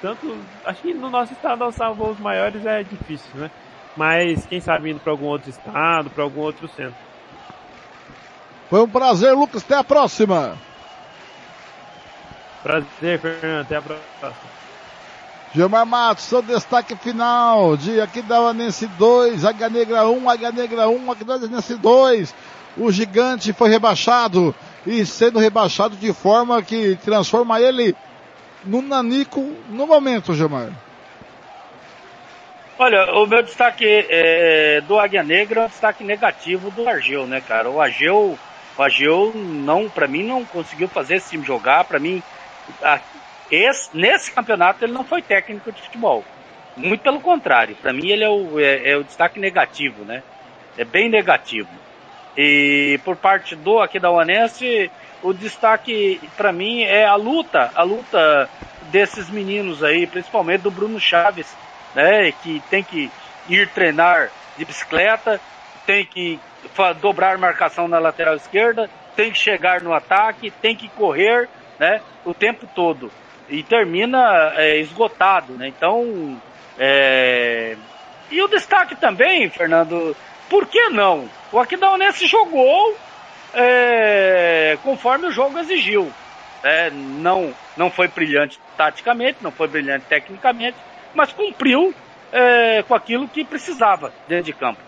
Tanto, 0.00 0.36
acho 0.64 0.82
que 0.82 0.94
no 0.94 1.10
nosso 1.10 1.32
estado 1.32 1.64
alçar 1.64 1.92
voos 1.92 2.18
maiores 2.18 2.64
é 2.64 2.82
difícil, 2.82 3.30
né? 3.34 3.50
Mas 3.96 4.46
quem 4.46 4.60
sabe 4.60 4.90
indo 4.90 5.00
para 5.00 5.12
algum 5.12 5.26
outro 5.26 5.50
estado, 5.50 6.08
para 6.10 6.22
algum 6.22 6.40
outro 6.40 6.68
centro. 6.68 6.94
Foi 8.70 8.80
um 8.80 8.88
prazer, 8.88 9.34
Lucas. 9.34 9.64
Até 9.64 9.76
a 9.76 9.84
próxima. 9.84 10.56
Prazer, 12.62 13.18
Fernando. 13.18 13.62
Até 13.62 13.76
a 13.76 13.82
próxima. 13.82 14.60
Gilmar 15.52 15.84
Matos, 15.84 16.24
seu 16.24 16.40
destaque 16.40 16.94
final 16.94 17.76
de 17.76 18.00
Aquidauanense 18.00 18.86
2, 18.86 19.44
Águia 19.44 19.68
Negra 19.68 20.08
1, 20.08 20.30
Águia 20.30 20.52
Negra 20.52 20.88
1, 20.88 21.10
Aquidauanense 21.10 21.74
2. 21.74 22.34
O 22.76 22.92
gigante 22.92 23.52
foi 23.52 23.68
rebaixado 23.68 24.54
e 24.86 25.04
sendo 25.04 25.38
rebaixado 25.38 25.96
de 25.96 26.12
forma 26.12 26.62
que 26.62 26.96
transforma 27.04 27.60
ele 27.60 27.94
no 28.64 28.82
nanico 28.82 29.40
no 29.68 29.86
momento, 29.86 30.34
Gilmar. 30.34 30.70
Olha, 32.78 33.12
o 33.14 33.26
meu 33.26 33.42
destaque 33.42 33.84
é, 33.86 34.80
do 34.80 34.98
Águia 34.98 35.22
Negra 35.22 35.62
é 35.62 35.64
um 35.66 35.68
destaque 35.68 36.02
negativo 36.02 36.70
do 36.70 36.88
Argel, 36.88 37.26
né, 37.26 37.40
cara? 37.40 37.68
O 37.68 37.78
Argel, 37.78 38.38
o 38.76 38.82
Argel 38.82 39.32
não, 39.34 39.86
para 39.88 40.08
mim, 40.08 40.22
não 40.22 40.46
conseguiu 40.46 40.88
fazer 40.88 41.16
esse 41.16 41.30
time 41.30 41.44
jogar. 41.44 41.84
Para 41.84 41.98
mim, 41.98 42.22
a, 42.82 42.98
esse, 43.50 43.90
nesse 43.92 44.32
campeonato 44.32 44.82
ele 44.82 44.94
não 44.94 45.04
foi 45.04 45.20
técnico 45.20 45.70
de 45.70 45.82
futebol. 45.82 46.24
Muito 46.74 47.02
pelo 47.02 47.20
contrário. 47.20 47.76
Para 47.76 47.92
mim 47.92 48.08
ele 48.08 48.24
é 48.24 48.30
o, 48.30 48.58
é, 48.58 48.92
é 48.92 48.96
o 48.96 49.04
destaque 49.04 49.38
negativo, 49.38 50.02
né? 50.04 50.22
É 50.78 50.84
bem 50.84 51.10
negativo. 51.10 51.68
E 52.42 52.98
por 53.04 53.16
parte 53.16 53.54
do 53.54 53.80
aqui 53.80 54.00
da 54.00 54.10
Uanense, 54.10 54.90
o 55.22 55.34
destaque 55.34 56.18
para 56.38 56.50
mim 56.50 56.84
é 56.84 57.04
a 57.04 57.14
luta, 57.14 57.70
a 57.74 57.82
luta 57.82 58.48
desses 58.90 59.28
meninos 59.28 59.84
aí, 59.84 60.06
principalmente 60.06 60.62
do 60.62 60.70
Bruno 60.70 60.98
Chaves, 60.98 61.54
né? 61.94 62.32
Que 62.42 62.62
tem 62.70 62.82
que 62.82 63.10
ir 63.46 63.68
treinar 63.68 64.30
de 64.56 64.64
bicicleta, 64.64 65.38
tem 65.84 66.06
que 66.06 66.40
dobrar 67.02 67.36
marcação 67.36 67.86
na 67.86 67.98
lateral 67.98 68.36
esquerda, 68.36 68.88
tem 69.14 69.30
que 69.30 69.38
chegar 69.38 69.82
no 69.82 69.92
ataque, 69.92 70.50
tem 70.50 70.74
que 70.74 70.88
correr, 70.88 71.46
né? 71.78 72.00
O 72.24 72.32
tempo 72.32 72.66
todo 72.74 73.12
e 73.50 73.62
termina 73.62 74.54
é, 74.56 74.78
esgotado, 74.78 75.52
né? 75.58 75.68
Então, 75.68 76.40
é... 76.78 77.76
e 78.30 78.40
o 78.40 78.48
destaque 78.48 78.96
também, 78.96 79.50
Fernando, 79.50 80.16
por 80.50 80.66
que 80.66 80.88
não? 80.88 81.30
O 81.52 81.58
Aquidauanense 81.58 82.26
jogou 82.26 82.96
é... 83.54 84.76
conforme 84.82 85.28
o 85.28 85.30
jogo 85.30 85.58
exigiu. 85.58 86.12
É, 86.62 86.90
não, 86.90 87.54
não 87.74 87.90
foi 87.90 88.08
brilhante 88.08 88.60
taticamente, 88.76 89.38
não 89.40 89.50
foi 89.50 89.66
brilhante 89.66 90.04
tecnicamente, 90.06 90.76
mas 91.14 91.32
cumpriu 91.32 91.94
é, 92.30 92.82
com 92.82 92.94
aquilo 92.94 93.26
que 93.26 93.42
precisava 93.44 94.12
dentro 94.28 94.44
de 94.44 94.52
campo. 94.52 94.80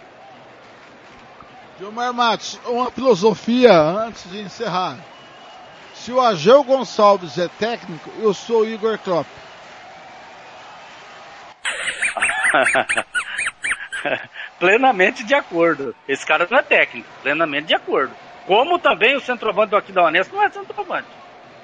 Gilmar 1.79 2.12
Matos, 2.12 2.61
uma 2.66 2.90
filosofia 2.90 3.72
antes 3.72 4.31
de 4.31 4.42
encerrar. 4.42 4.98
Se 5.94 6.12
o 6.12 6.20
Ageu 6.20 6.62
Gonçalves 6.62 7.38
é 7.38 7.48
técnico, 7.48 8.11
eu 8.20 8.35
sou 8.35 8.61
o 8.62 8.68
Igor 8.68 8.98
Klopp. 8.98 9.27
plenamente 14.62 15.25
de 15.25 15.35
acordo. 15.35 15.92
Esse 16.07 16.25
cara 16.25 16.46
não 16.48 16.57
é 16.57 16.62
técnico, 16.62 17.09
plenamente 17.20 17.66
de 17.66 17.75
acordo. 17.75 18.14
Como 18.46 18.79
também 18.79 19.16
o 19.16 19.20
centroavante 19.20 19.70
do 19.70 19.77
Aquidauanense 19.77 20.33
não 20.33 20.40
é 20.40 20.48
centroavante. 20.51 21.09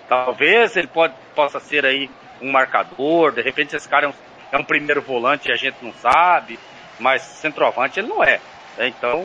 Talvez 0.09 0.77
ele 0.77 0.89
pode, 0.89 1.15
possa 1.33 1.61
ser 1.61 1.87
aí 1.87 2.11
um 2.43 2.51
marcador, 2.51 3.31
de 3.31 3.41
repente 3.41 3.77
esse 3.77 3.89
cara 3.89 4.07
é 4.07 4.09
um, 4.09 4.15
é 4.51 4.59
um 4.59 4.65
primeiro 4.65 5.01
volante 5.01 5.49
e 5.49 5.53
a 5.53 5.57
gente 5.57 5.77
não 5.81 5.93
sabe, 5.93 6.59
mas 6.99 7.23
centroavante 7.23 8.01
ele 8.01 8.09
não 8.09 8.25
é. 8.25 8.41
Então, 8.81 9.25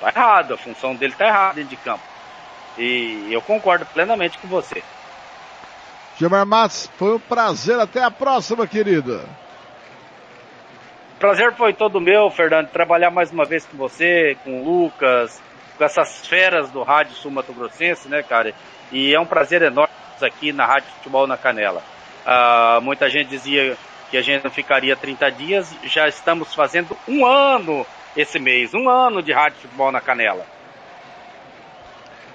tá 0.00 0.08
errado, 0.08 0.54
a 0.54 0.56
função 0.56 0.94
dele 0.94 1.12
tá 1.12 1.26
errada 1.26 1.54
dentro 1.56 1.70
de 1.70 1.76
campo. 1.76 2.04
E 2.78 3.28
eu 3.30 3.42
concordo 3.42 3.84
plenamente 3.84 4.38
com 4.38 4.48
você. 4.48 4.82
Gilmar 6.16 6.46
Matos, 6.46 6.88
foi 6.96 7.16
um 7.16 7.20
prazer. 7.20 7.78
Até 7.78 8.02
a 8.02 8.10
próxima, 8.10 8.66
querida. 8.66 9.26
Prazer 11.22 11.54
foi 11.54 11.72
todo 11.72 12.00
meu, 12.00 12.28
Fernando, 12.30 12.66
trabalhar 12.70 13.08
mais 13.08 13.30
uma 13.30 13.44
vez 13.44 13.64
com 13.64 13.76
você, 13.76 14.36
com 14.42 14.60
o 14.60 14.64
Lucas, 14.64 15.40
com 15.78 15.84
essas 15.84 16.26
feras 16.26 16.68
do 16.72 16.82
Rádio 16.82 17.14
Sul 17.14 17.30
Mato 17.30 17.52
Grossense, 17.52 18.08
né, 18.08 18.24
cara? 18.24 18.52
E 18.90 19.14
é 19.14 19.20
um 19.20 19.24
prazer 19.24 19.62
enorme 19.62 19.94
aqui 20.20 20.52
na 20.52 20.66
Rádio 20.66 20.90
Futebol 20.96 21.28
na 21.28 21.36
Canela. 21.36 21.80
Ah, 22.26 22.80
muita 22.82 23.08
gente 23.08 23.28
dizia 23.28 23.78
que 24.10 24.16
a 24.16 24.20
gente 24.20 24.42
não 24.42 24.50
ficaria 24.50 24.96
30 24.96 25.30
dias, 25.30 25.72
já 25.84 26.08
estamos 26.08 26.52
fazendo 26.56 26.98
um 27.06 27.24
ano 27.24 27.86
esse 28.16 28.40
mês, 28.40 28.74
um 28.74 28.90
ano 28.90 29.22
de 29.22 29.32
Rádio 29.32 29.60
Futebol 29.60 29.92
na 29.92 30.00
Canela. 30.00 30.44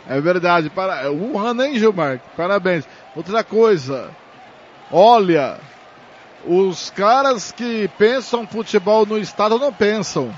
É 0.07 0.21
verdade. 0.21 0.69
Para... 0.69 1.11
Um 1.11 1.37
ano, 1.37 1.61
hein, 1.61 1.77
Gilmar? 1.77 2.21
Parabéns. 2.37 2.87
Outra 3.13 3.43
coisa. 3.43 4.11
Olha, 4.89 5.59
os 6.45 6.89
caras 6.89 7.51
que 7.51 7.89
pensam 7.97 8.47
futebol 8.47 9.05
no 9.05 9.17
estado 9.17 9.57
não 9.57 9.71
pensam. 9.71 10.33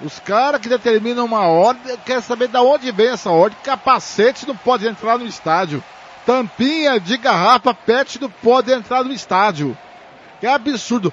Os 0.00 0.18
caras 0.20 0.60
que 0.60 0.68
determinam 0.68 1.24
uma 1.24 1.46
ordem, 1.46 1.96
quer 2.04 2.22
saber 2.22 2.48
de 2.48 2.56
onde 2.56 2.92
vem 2.92 3.08
essa 3.08 3.30
ordem. 3.30 3.58
Capacete 3.64 4.46
não 4.46 4.56
pode 4.56 4.86
entrar 4.86 5.18
no 5.18 5.26
estádio. 5.26 5.82
Tampinha 6.24 7.00
de 7.00 7.16
garrafa 7.16 7.72
PET 7.74 8.20
não 8.20 8.30
pode 8.30 8.70
entrar 8.70 9.02
no 9.02 9.12
estádio. 9.12 9.76
Que 10.40 10.46
absurdo. 10.46 11.12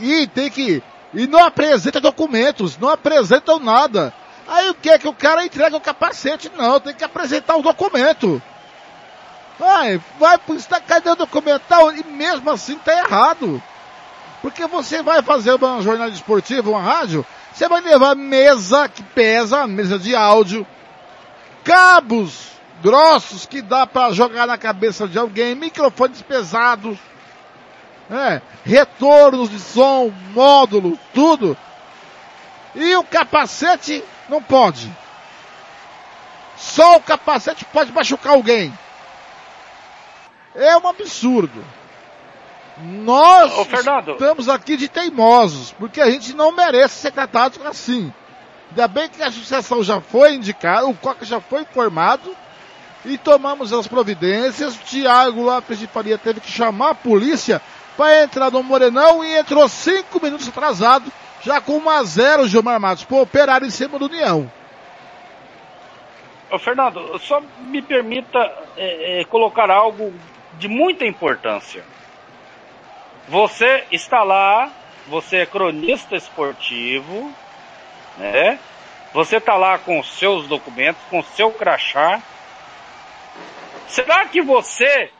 E 0.00 0.26
tem 0.26 0.50
que. 0.50 0.82
E 1.14 1.26
não 1.26 1.44
apresenta 1.44 2.00
documentos, 2.00 2.76
não 2.76 2.88
apresentam 2.88 3.60
nada. 3.60 4.12
Aí 4.48 4.68
o 4.70 4.74
que 4.74 4.90
é 4.90 4.98
que 4.98 5.06
o 5.06 5.12
cara 5.12 5.44
entrega 5.44 5.76
o 5.76 5.80
capacete? 5.80 6.50
Não, 6.56 6.80
tem 6.80 6.94
que 6.94 7.04
apresentar 7.04 7.56
o 7.56 7.62
documento. 7.62 8.42
Vai, 9.58 10.00
vai 10.18 10.38
pro 10.38 10.56
cadê 10.86 11.10
o 11.10 11.16
documental? 11.16 11.92
E 11.92 12.04
mesmo 12.04 12.48
assim 12.50 12.76
tá 12.76 12.92
errado. 12.92 13.60
Porque 14.40 14.66
você 14.66 15.02
vai 15.02 15.20
fazer 15.22 15.52
uma 15.54 15.82
jornada 15.82 16.12
esportiva, 16.12 16.70
uma 16.70 16.80
rádio, 16.80 17.26
Você 17.52 17.68
vai 17.68 17.80
levar 17.80 18.14
mesa 18.14 18.88
que 18.88 19.02
pesa, 19.02 19.66
mesa 19.66 19.98
de 19.98 20.14
áudio, 20.14 20.64
cabos 21.64 22.52
grossos 22.80 23.46
que 23.46 23.60
dá 23.60 23.84
para 23.84 24.12
jogar 24.12 24.46
na 24.46 24.56
cabeça 24.56 25.08
de 25.08 25.18
alguém, 25.18 25.56
microfones 25.56 26.22
pesados, 26.22 26.96
é, 28.08 28.40
retornos 28.64 29.50
de 29.50 29.58
som, 29.58 30.12
módulo, 30.32 30.96
tudo. 31.12 31.56
E 32.76 32.94
o 32.96 33.02
capacete 33.02 34.04
não 34.28 34.40
pode. 34.40 34.88
Só 36.56 36.96
o 36.96 37.02
capacete 37.02 37.64
pode 37.64 37.92
machucar 37.92 38.34
alguém. 38.34 38.72
É 40.58 40.76
um 40.76 40.88
absurdo. 40.88 41.64
Nós 42.80 43.52
Ô, 43.56 43.62
estamos 44.12 44.48
aqui 44.48 44.76
de 44.76 44.88
teimosos, 44.88 45.72
porque 45.72 46.00
a 46.00 46.10
gente 46.10 46.34
não 46.34 46.52
merece 46.52 46.96
ser 46.96 47.12
tratado 47.12 47.60
assim. 47.66 48.12
Ainda 48.70 48.86
bem 48.86 49.08
que 49.08 49.22
a 49.22 49.28
associação 49.28 49.82
já 49.82 50.00
foi 50.00 50.34
indicada, 50.34 50.86
o 50.86 50.94
COCA 50.94 51.24
já 51.24 51.40
foi 51.40 51.62
informado 51.62 52.36
e 53.04 53.16
tomamos 53.16 53.72
as 53.72 53.86
providências. 53.86 54.76
O 54.76 54.84
Tiago 54.84 55.42
Lopes 55.42 55.78
de 55.78 55.86
Faria 55.86 56.18
teve 56.18 56.40
que 56.40 56.50
chamar 56.50 56.90
a 56.90 56.94
polícia 56.94 57.62
para 57.96 58.22
entrar 58.22 58.50
no 58.50 58.62
Morenão 58.62 59.24
e 59.24 59.36
entrou 59.36 59.68
cinco 59.68 60.22
minutos 60.22 60.48
atrasado, 60.48 61.10
já 61.42 61.60
com 61.60 61.78
1 61.78 61.90
a 61.90 62.04
0 62.04 62.48
Gilmar 62.48 62.80
Matos, 62.80 63.04
por 63.04 63.22
operar 63.22 63.62
em 63.62 63.70
cima 63.70 63.98
do 63.98 64.06
União. 64.06 64.50
Ô, 66.50 66.58
Fernando, 66.58 67.18
só 67.18 67.42
me 67.60 67.82
permita 67.82 68.38
é, 68.76 69.20
é, 69.20 69.24
colocar 69.24 69.70
algo 69.70 70.12
de 70.58 70.68
muita 70.68 71.06
importância. 71.06 71.84
Você 73.28 73.84
está 73.92 74.22
lá, 74.24 74.70
você 75.06 75.38
é 75.38 75.46
cronista 75.46 76.16
esportivo, 76.16 77.32
né? 78.16 78.58
Você 79.12 79.36
está 79.36 79.54
lá 79.56 79.78
com 79.78 79.98
os 80.00 80.18
seus 80.18 80.46
documentos, 80.48 81.02
com 81.08 81.20
o 81.20 81.24
seu 81.24 81.50
crachá. 81.52 82.20
Será 83.86 84.26
que 84.26 84.42
você, 84.42 85.10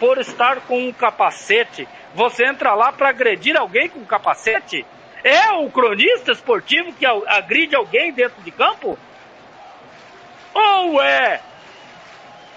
por 0.00 0.18
estar 0.18 0.60
com 0.62 0.88
um 0.88 0.92
capacete, 0.92 1.86
você 2.14 2.46
entra 2.46 2.74
lá 2.74 2.90
para 2.90 3.10
agredir 3.10 3.56
alguém 3.56 3.88
com 3.88 4.04
capacete? 4.04 4.84
É 5.22 5.52
o 5.52 5.70
cronista 5.70 6.32
esportivo 6.32 6.92
que 6.92 7.04
agride 7.06 7.76
alguém 7.76 8.12
dentro 8.12 8.40
de 8.42 8.50
campo? 8.50 8.98
Ou 10.54 11.02
é 11.02 11.40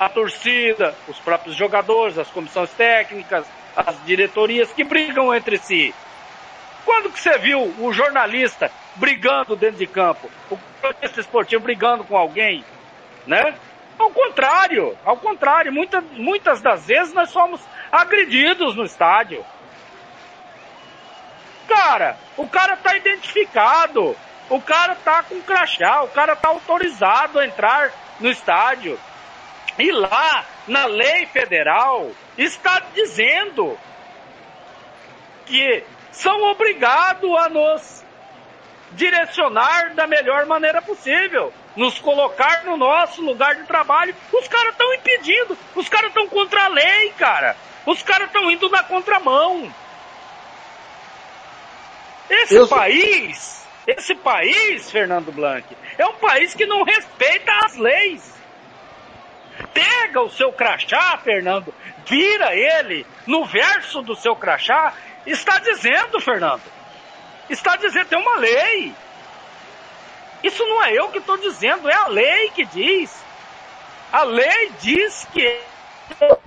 a 0.01 0.09
torcida, 0.09 0.95
os 1.07 1.19
próprios 1.19 1.55
jogadores, 1.55 2.17
as 2.17 2.27
comissões 2.27 2.71
técnicas, 2.71 3.45
as 3.75 4.03
diretorias 4.03 4.73
que 4.73 4.83
brigam 4.83 5.31
entre 5.31 5.59
si? 5.59 5.93
Quando 6.83 7.11
que 7.11 7.19
você 7.19 7.37
viu 7.37 7.71
o 7.77 7.93
jornalista 7.93 8.71
brigando 8.95 9.55
dentro 9.55 9.77
de 9.77 9.85
campo? 9.85 10.27
O 10.49 10.57
cronista 10.81 11.19
esportivo 11.21 11.61
brigando 11.61 12.03
com 12.03 12.17
alguém? 12.17 12.65
Né? 13.27 13.53
Ao 13.99 14.09
contrário, 14.09 14.97
ao 15.05 15.17
contrário, 15.17 15.71
muita, 15.71 16.01
muitas 16.01 16.63
das 16.63 16.87
vezes 16.87 17.13
nós 17.13 17.29
somos 17.29 17.61
agredidos 17.91 18.75
no 18.75 18.83
estádio. 18.83 19.45
Cara, 21.67 22.17
o 22.37 22.47
cara 22.47 22.75
tá 22.75 22.97
identificado, 22.97 24.17
o 24.49 24.59
cara 24.59 24.95
tá 24.95 25.21
com 25.21 25.39
crachá, 25.41 26.01
o 26.01 26.07
cara 26.07 26.35
tá 26.35 26.49
autorizado 26.49 27.37
a 27.37 27.45
entrar 27.45 27.91
no 28.19 28.31
estádio. 28.31 28.99
E 29.79 29.91
lá, 29.91 30.45
na 30.67 30.85
lei 30.85 31.25
federal, 31.27 32.11
está 32.37 32.79
dizendo 32.93 33.77
que 35.45 35.83
são 36.11 36.43
obrigados 36.51 37.29
a 37.37 37.49
nos 37.49 38.03
direcionar 38.91 39.93
da 39.95 40.05
melhor 40.05 40.45
maneira 40.45 40.81
possível, 40.81 41.53
nos 41.75 41.97
colocar 41.99 42.63
no 42.65 42.75
nosso 42.75 43.21
lugar 43.21 43.55
de 43.55 43.63
trabalho. 43.63 44.13
Os 44.33 44.47
caras 44.47 44.71
estão 44.73 44.93
impedindo, 44.93 45.57
os 45.75 45.87
caras 45.87 46.09
estão 46.09 46.27
contra 46.27 46.65
a 46.65 46.67
lei, 46.67 47.11
cara. 47.17 47.55
Os 47.85 48.03
caras 48.03 48.27
estão 48.27 48.51
indo 48.51 48.69
na 48.69 48.83
contramão. 48.83 49.73
Esse 52.29 52.55
Eu- 52.55 52.67
país, 52.67 53.65
esse 53.87 54.15
país, 54.15 54.91
Fernando 54.91 55.31
Blanc, 55.31 55.65
é 55.97 56.05
um 56.05 56.13
país 56.13 56.53
que 56.53 56.65
não 56.65 56.83
respeita 56.83 57.51
as 57.65 57.75
leis. 57.77 58.40
Pega 59.73 60.21
o 60.21 60.29
seu 60.29 60.51
crachá, 60.51 61.17
Fernando, 61.17 61.73
vira 62.05 62.55
ele 62.55 63.05
no 63.25 63.45
verso 63.45 64.01
do 64.01 64.15
seu 64.15 64.35
crachá, 64.35 64.93
está 65.25 65.59
dizendo, 65.59 66.19
Fernando, 66.19 66.63
está 67.49 67.75
dizendo, 67.75 68.07
tem 68.07 68.19
uma 68.19 68.37
lei. 68.37 68.93
Isso 70.43 70.65
não 70.65 70.83
é 70.83 70.93
eu 70.93 71.09
que 71.09 71.19
estou 71.19 71.37
dizendo, 71.37 71.89
é 71.89 71.95
a 71.95 72.07
lei 72.07 72.49
que 72.49 72.65
diz. 72.65 73.23
A 74.11 74.23
lei 74.23 74.71
diz 74.81 75.27
que 75.31 75.61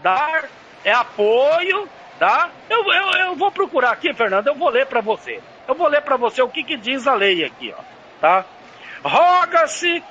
dar 0.02 0.44
é 0.84 0.92
apoio, 0.92 1.88
tá? 2.18 2.50
Eu, 2.68 2.84
eu, 2.92 3.10
eu 3.26 3.36
vou 3.36 3.50
procurar 3.50 3.92
aqui, 3.92 4.12
Fernando, 4.12 4.48
eu 4.48 4.54
vou 4.54 4.68
ler 4.68 4.86
para 4.86 5.00
você. 5.00 5.40
Eu 5.66 5.74
vou 5.74 5.88
ler 5.88 6.02
para 6.02 6.16
você 6.16 6.42
o 6.42 6.48
que, 6.48 6.62
que 6.62 6.76
diz 6.76 7.06
a 7.06 7.14
lei 7.14 7.42
aqui, 7.44 7.74
ó, 7.76 7.82
tá? 8.20 8.44
Roga-se 9.02 10.02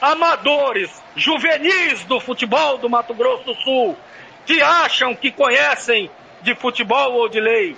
amadores, 0.00 1.02
juvenis 1.16 2.04
do 2.04 2.20
futebol 2.20 2.78
do 2.78 2.90
Mato 2.90 3.14
Grosso 3.14 3.44
do 3.44 3.54
Sul, 3.54 3.96
que 4.46 4.60
acham 4.60 5.14
que 5.14 5.30
conhecem 5.30 6.10
de 6.42 6.54
futebol 6.54 7.12
ou 7.14 7.28
de 7.28 7.40
lei. 7.40 7.76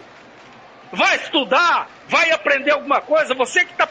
Vai 0.92 1.16
estudar, 1.16 1.88
vai 2.08 2.30
aprender 2.30 2.72
alguma 2.72 3.00
coisa, 3.00 3.34
você 3.34 3.64
que 3.64 3.72
está 3.72 3.88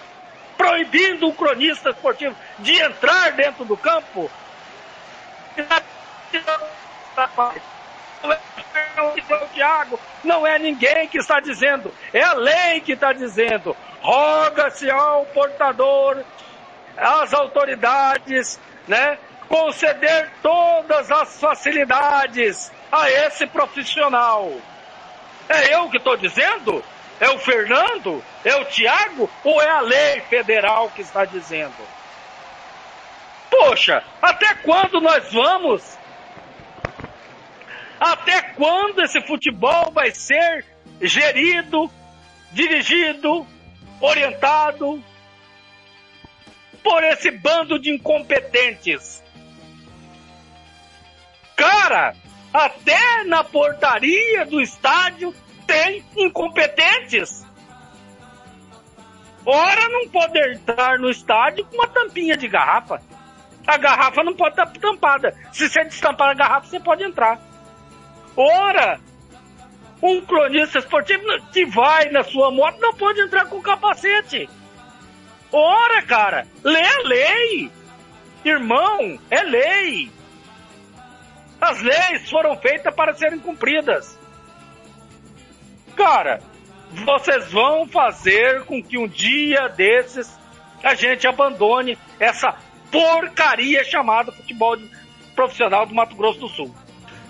proibindo 0.58 1.28
o 1.28 1.34
cronista 1.34 1.89
esportivo 1.89 2.36
de 2.60 2.74
entrar 2.82 3.32
dentro 3.34 3.65
do 3.65 3.78
campo. 3.78 4.30
É 8.75 9.01
o 9.01 9.47
Thiago, 9.47 9.99
não 10.23 10.45
é 10.45 10.59
ninguém 10.59 11.07
que 11.07 11.17
está 11.17 11.39
dizendo, 11.39 11.93
é 12.13 12.21
a 12.21 12.33
lei 12.33 12.81
que 12.81 12.91
está 12.91 13.13
dizendo. 13.13 13.75
Roga-se 14.01 14.89
ao 14.91 15.25
portador, 15.27 16.23
às 16.97 17.33
autoridades, 17.33 18.59
né, 18.88 19.17
conceder 19.47 20.29
todas 20.41 21.09
as 21.11 21.39
facilidades 21.39 22.71
a 22.91 23.09
esse 23.09 23.47
profissional. 23.47 24.51
É 25.47 25.75
eu 25.75 25.89
que 25.89 25.97
estou 25.97 26.17
dizendo? 26.17 26.83
É 27.19 27.29
o 27.29 27.39
Fernando? 27.39 28.23
É 28.43 28.55
o 28.57 28.65
Tiago? 28.65 29.29
Ou 29.43 29.61
é 29.61 29.69
a 29.69 29.79
lei 29.79 30.19
federal 30.21 30.89
que 30.89 31.01
está 31.01 31.23
dizendo? 31.23 31.73
Poxa, 33.49 34.03
até 34.21 34.53
quando 34.55 34.99
nós 34.99 35.31
vamos? 35.31 35.97
Até 37.99 38.41
quando 38.53 39.01
esse 39.01 39.22
futebol 39.22 39.91
vai 39.91 40.11
ser 40.11 40.65
gerido, 41.01 41.89
dirigido, 42.51 43.45
orientado 44.01 45.03
por 46.84 47.03
esse 47.03 47.32
bando 47.32 47.80
de 47.80 47.91
incompetentes? 47.91 49.24
Cara, 51.55 52.13
até 52.53 53.24
na 53.24 53.43
portaria 53.43 54.45
do 54.45 54.61
estádio 54.61 55.34
tem 55.65 56.03
incompetentes. 56.15 57.45
Ora, 59.45 59.89
não 59.89 60.09
pode 60.09 60.39
entrar 60.39 60.97
no 60.99 61.09
estádio 61.09 61.65
com 61.65 61.76
uma 61.76 61.88
tampinha 61.88 62.36
de 62.36 62.47
garrafa. 62.47 63.01
A 63.65 63.78
garrafa 63.78 64.24
não 64.24 64.36
pode 64.36 64.51
estar 64.51 64.67
tampada. 64.80 65.36
Se 65.51 65.70
você 65.70 65.84
destampar 65.86 66.30
a 66.30 66.34
garrafa, 66.34 66.67
você 66.67 66.80
pode 66.80 67.03
entrar. 67.03 67.39
Ora, 68.36 68.99
um 70.01 70.21
cronista 70.21 70.79
esportivo 70.79 71.23
que 71.51 71.65
vai 71.65 72.09
na 72.09 72.23
sua 72.23 72.51
moto 72.51 72.79
não 72.79 72.93
pode 72.93 73.21
entrar 73.21 73.45
com 73.45 73.61
capacete. 73.61 74.49
Ora, 75.51 76.01
cara, 76.01 76.47
lê 76.63 76.86
a 76.86 76.99
lei. 77.03 77.71
Irmão, 78.43 79.19
é 79.29 79.41
lei. 79.41 80.11
As 81.59 81.81
leis 81.81 82.29
foram 82.29 82.55
feitas 82.57 82.93
para 82.93 83.13
serem 83.15 83.39
cumpridas. 83.39 84.19
Cara, 85.95 86.41
vocês 86.91 87.51
vão 87.51 87.88
fazer 87.88 88.63
com 88.65 88.83
que 88.83 88.97
um 88.97 89.07
dia 89.07 89.69
desses 89.69 90.38
a 90.83 90.93
gente 90.93 91.25
abandone 91.25 91.97
essa 92.19 92.55
porcaria 92.91 93.83
chamada 93.83 94.31
futebol 94.31 94.77
profissional 95.33 95.86
do 95.86 95.95
Mato 95.95 96.15
Grosso 96.15 96.39
do 96.39 96.49
Sul. 96.49 96.75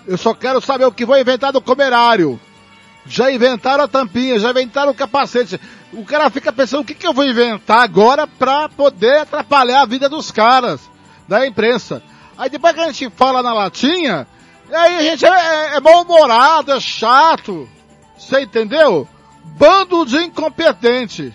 Eu 0.06 0.16
só 0.16 0.32
quero 0.32 0.60
saber 0.60 0.84
o 0.84 0.92
que 0.92 1.04
vou 1.04 1.18
inventar 1.18 1.52
do 1.52 1.60
comerário. 1.60 2.40
Já 3.04 3.30
inventaram 3.30 3.84
a 3.84 3.88
tampinha, 3.88 4.38
já 4.38 4.50
inventaram 4.50 4.92
o 4.92 4.94
capacete. 4.94 5.60
O 5.92 6.04
cara 6.04 6.30
fica 6.30 6.52
pensando 6.52 6.80
o 6.80 6.84
que, 6.84 6.94
que 6.94 7.06
eu 7.06 7.12
vou 7.12 7.24
inventar 7.24 7.82
agora 7.82 8.26
pra 8.26 8.68
poder 8.68 9.20
atrapalhar 9.20 9.82
a 9.82 9.86
vida 9.86 10.08
dos 10.08 10.30
caras, 10.30 10.80
da 11.26 11.46
imprensa. 11.46 12.02
Aí 12.38 12.50
depois 12.50 12.74
que 12.74 12.80
a 12.80 12.86
gente 12.86 13.10
fala 13.10 13.42
na 13.42 13.52
latinha, 13.52 14.26
aí 14.72 14.96
a 14.96 15.02
gente 15.02 15.24
é, 15.24 15.28
é, 15.28 15.76
é 15.76 15.80
mal-humorado, 15.80 16.72
é 16.72 16.80
chato. 16.80 17.68
Você 18.18 18.42
entendeu? 18.42 19.08
Bando 19.44 20.04
de 20.04 20.18
incompetentes. 20.18 21.32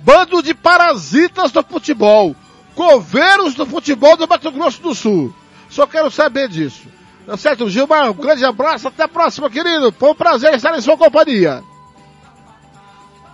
Bando 0.00 0.42
de 0.42 0.54
parasitas 0.54 1.50
do 1.52 1.62
futebol. 1.62 2.36
Coveiros 2.74 3.54
do 3.54 3.66
futebol 3.66 4.16
do 4.16 4.28
Mato 4.28 4.50
Grosso 4.52 4.82
do 4.82 4.94
Sul. 4.94 5.34
Só 5.70 5.86
quero 5.86 6.10
saber 6.10 6.48
disso. 6.48 6.95
Tá 7.26 7.36
certo, 7.36 7.68
Gilmar? 7.68 8.10
Um 8.10 8.14
grande 8.14 8.44
abraço. 8.44 8.86
Até 8.86 9.02
a 9.02 9.08
próxima, 9.08 9.50
querido. 9.50 9.90
Foi 9.92 10.10
um 10.10 10.14
prazer 10.14 10.54
estar 10.54 10.76
em 10.76 10.80
sua 10.80 10.96
companhia. 10.96 11.62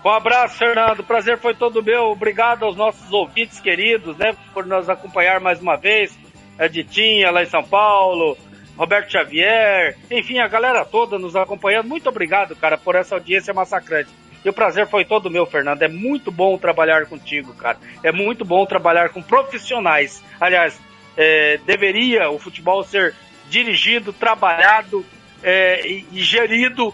Um 0.04 0.08
abraço, 0.08 0.56
Fernando. 0.56 1.04
Prazer 1.04 1.38
foi 1.38 1.54
todo 1.54 1.82
meu. 1.82 2.10
Obrigado 2.10 2.64
aos 2.64 2.74
nossos 2.74 3.12
ouvintes 3.12 3.60
queridos, 3.60 4.16
né, 4.16 4.34
por 4.52 4.66
nos 4.66 4.88
acompanhar 4.88 5.40
mais 5.40 5.60
uma 5.60 5.76
vez. 5.76 6.18
A 6.58 6.66
Ditinha 6.66 7.30
lá 7.30 7.42
em 7.42 7.46
São 7.46 7.62
Paulo, 7.62 8.36
Roberto 8.76 9.12
Xavier, 9.12 9.96
enfim, 10.10 10.38
a 10.38 10.48
galera 10.48 10.84
toda 10.84 11.18
nos 11.18 11.36
acompanhando. 11.36 11.88
Muito 11.88 12.08
obrigado, 12.08 12.56
cara, 12.56 12.76
por 12.76 12.94
essa 12.94 13.14
audiência 13.14 13.54
massacrante. 13.54 14.10
E 14.44 14.48
o 14.48 14.52
prazer 14.52 14.88
foi 14.88 15.04
todo 15.04 15.30
meu, 15.30 15.46
Fernando. 15.46 15.82
É 15.82 15.88
muito 15.88 16.32
bom 16.32 16.58
trabalhar 16.58 17.06
contigo, 17.06 17.54
cara. 17.54 17.78
É 18.02 18.10
muito 18.10 18.44
bom 18.44 18.66
trabalhar 18.66 19.10
com 19.10 19.22
profissionais. 19.22 20.22
Aliás, 20.40 20.80
é, 21.16 21.60
deveria 21.64 22.28
o 22.28 22.40
futebol 22.40 22.82
ser 22.82 23.14
dirigido, 23.52 24.14
trabalhado 24.14 25.04
é, 25.42 25.86
e, 25.86 26.06
e 26.10 26.22
gerido 26.22 26.92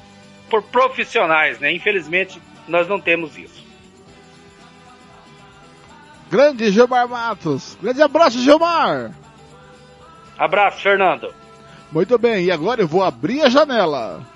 por 0.50 0.62
profissionais, 0.64 1.60
né? 1.60 1.72
Infelizmente, 1.72 2.42
nós 2.66 2.88
não 2.88 3.00
temos 3.00 3.38
isso. 3.38 3.64
Grande 6.28 6.70
Gilmar 6.72 7.08
Matos. 7.08 7.78
Grande 7.80 8.02
abraço, 8.02 8.40
Gilmar. 8.40 9.12
Abraço, 10.36 10.82
Fernando. 10.82 11.32
Muito 11.92 12.18
bem, 12.18 12.44
e 12.44 12.50
agora 12.50 12.82
eu 12.82 12.88
vou 12.88 13.04
abrir 13.04 13.42
a 13.42 13.48
janela. 13.48 14.26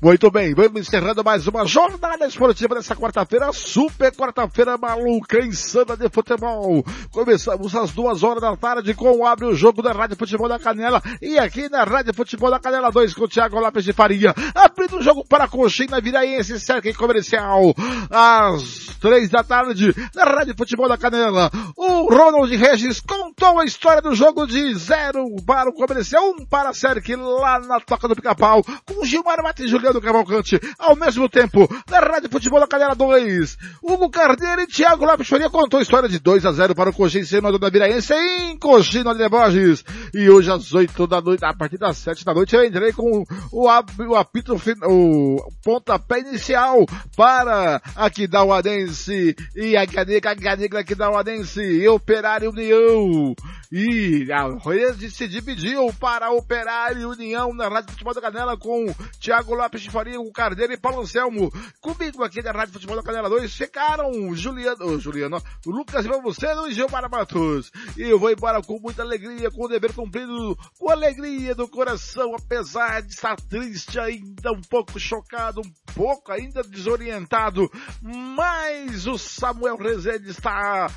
Muito 0.00 0.30
bem, 0.30 0.54
vamos 0.54 0.82
encerrando 0.82 1.24
mais 1.24 1.48
uma 1.48 1.66
jornada 1.66 2.24
esportiva 2.24 2.76
nessa 2.76 2.94
quarta-feira, 2.94 3.52
super 3.52 4.14
quarta-feira 4.14 4.78
maluca, 4.78 5.44
insana 5.44 5.96
de 5.96 6.08
futebol. 6.08 6.84
Começamos 7.10 7.74
às 7.74 7.92
duas 7.92 8.22
horas 8.22 8.42
da 8.42 8.54
tarde 8.56 8.92
com 8.92 9.10
o 9.10 9.26
Abre 9.26 9.46
o 9.46 9.54
Jogo 9.54 9.82
da 9.82 9.92
Rádio 9.92 10.16
Futebol 10.16 10.48
da 10.48 10.58
Canela 10.58 11.02
e 11.22 11.38
aqui 11.38 11.68
na 11.68 11.82
Rádio 11.82 12.12
Futebol 12.12 12.50
da 12.50 12.58
Canela 12.58 12.90
2 12.90 13.14
com 13.14 13.24
o 13.24 13.28
Thiago 13.28 13.58
Lopes 13.58 13.84
de 13.84 13.92
Faria. 13.94 14.34
Abrindo 14.54 14.98
o 14.98 15.02
jogo 15.02 15.24
para 15.26 15.44
a 15.44 15.48
Coxinha 15.48 16.00
Viraense, 16.00 16.60
cerca 16.60 16.92
comercial, 16.94 17.74
às 18.10 18.88
três 19.00 19.30
da 19.30 19.42
tarde, 19.42 19.94
na 20.14 20.24
Rádio 20.24 20.54
Futebol 20.56 20.88
da 20.88 20.98
Canela. 20.98 21.50
O 21.76 22.14
Ronald 22.14 22.54
Regis 22.54 23.00
contou 23.00 23.58
a 23.58 23.64
história 23.64 24.02
do 24.02 24.14
jogo 24.14 24.46
de 24.46 24.74
zero 24.74 25.24
para 25.46 25.70
o 25.70 25.72
comercial, 25.72 26.22
um 26.30 26.44
para 26.44 26.70
a 26.70 26.74
Cerque 26.74 27.16
lá 27.16 27.58
na 27.58 27.80
Toca 27.80 28.06
do 28.06 28.14
Pica-Pau, 28.14 28.62
com 28.86 29.04
Gilmar 29.04 29.42
Matos 29.42 29.64
e 29.64 29.68
Juliano 29.68 30.00
Cavalcante, 30.00 30.60
ao 30.78 30.94
mesmo 30.94 31.28
tempo, 31.28 31.68
na 31.88 32.00
Rádio 32.00 32.30
Futebol 32.30 32.60
da 32.60 32.66
Canela 32.66 32.94
2. 32.94 33.56
Hugo 33.82 34.10
Carneiro 34.10 34.62
e 34.62 34.66
Thiago 34.66 35.06
Lopes 35.06 35.28
Faria 35.28 35.48
contou 35.48 35.80
a 35.80 35.82
história 35.82 36.08
de 36.08 36.18
2 36.18 36.44
a 36.44 36.52
0 36.52 36.74
para 36.74 36.90
o 36.90 36.97
Senador 37.06 37.60
da 37.60 37.70
Viraense 37.70 38.12
em 38.12 38.58
Coxim 38.58 39.04
de 39.04 39.28
Borges. 39.28 39.84
E 40.12 40.28
hoje 40.28 40.50
às 40.50 40.72
8 40.72 41.06
da 41.06 41.20
noite, 41.20 41.44
a 41.44 41.54
partir 41.54 41.78
das 41.78 41.96
7 41.98 42.24
da 42.24 42.34
noite, 42.34 42.56
eu 42.56 42.64
entrei 42.64 42.92
com 42.92 43.22
o, 43.52 43.62
o 43.62 44.16
apito, 44.16 44.56
o 44.84 45.36
pontapé 45.62 46.20
inicial 46.20 46.84
para 47.16 47.80
aqui 47.94 48.26
da 48.26 48.42
Uadense 48.42 49.36
e 49.54 49.76
a 49.76 49.84
Ganeca, 49.84 50.30
a 50.30 50.34
Ganeca 50.34 50.80
aqui 50.80 50.94
da 50.94 51.10
Uadense 51.10 51.62
e 51.62 51.86
Operário 51.88 52.50
União. 52.50 53.34
E 53.70 54.26
a 54.32 54.48
rede 54.66 55.10
se 55.10 55.28
dividiu 55.28 55.92
para 56.00 56.30
Operário 56.30 57.10
União 57.10 57.52
na 57.52 57.68
Rádio 57.68 57.90
Futebol 57.92 58.14
da 58.14 58.20
Canela 58.20 58.56
com 58.56 58.86
Thiago 59.20 59.54
Lopes 59.54 59.82
de 59.82 59.90
Faria, 59.90 60.18
o 60.18 60.32
Cardeiro 60.32 60.72
e 60.72 60.78
Paulo 60.78 61.02
Anselmo. 61.02 61.52
Comigo 61.78 62.24
aqui 62.24 62.40
da 62.40 62.50
Rádio 62.50 62.72
Futebol 62.72 62.96
da 62.96 63.02
Canela 63.02 63.28
2 63.28 63.52
ficaram 63.52 64.34
Juliano, 64.34 64.86
oh, 64.86 64.98
Juliano, 64.98 65.42
Lucas 65.66 66.06
Valbuceno 66.06 66.66
e 66.66 66.72
Gilmar 66.88 67.10
Matos. 67.10 67.70
E 67.96 68.02
eu 68.02 68.18
vou 68.18 68.30
embora 68.30 68.62
com 68.62 68.78
muita 68.80 69.02
alegria, 69.02 69.50
com 69.50 69.64
o 69.64 69.68
dever 69.68 69.92
cumprido, 69.92 70.58
com 70.78 70.90
alegria 70.90 71.54
do 71.54 71.68
coração, 71.68 72.34
apesar 72.34 73.02
de 73.02 73.12
estar 73.12 73.36
triste 73.36 74.00
ainda, 74.00 74.52
um 74.52 74.62
pouco 74.62 74.98
chocado, 74.98 75.60
um 75.60 75.94
pouco 75.94 76.32
ainda 76.32 76.62
desorientado, 76.62 77.70
mas 78.02 79.06
o 79.06 79.18
Samuel 79.18 79.76
Rezende 79.76 80.30
está 80.30 80.88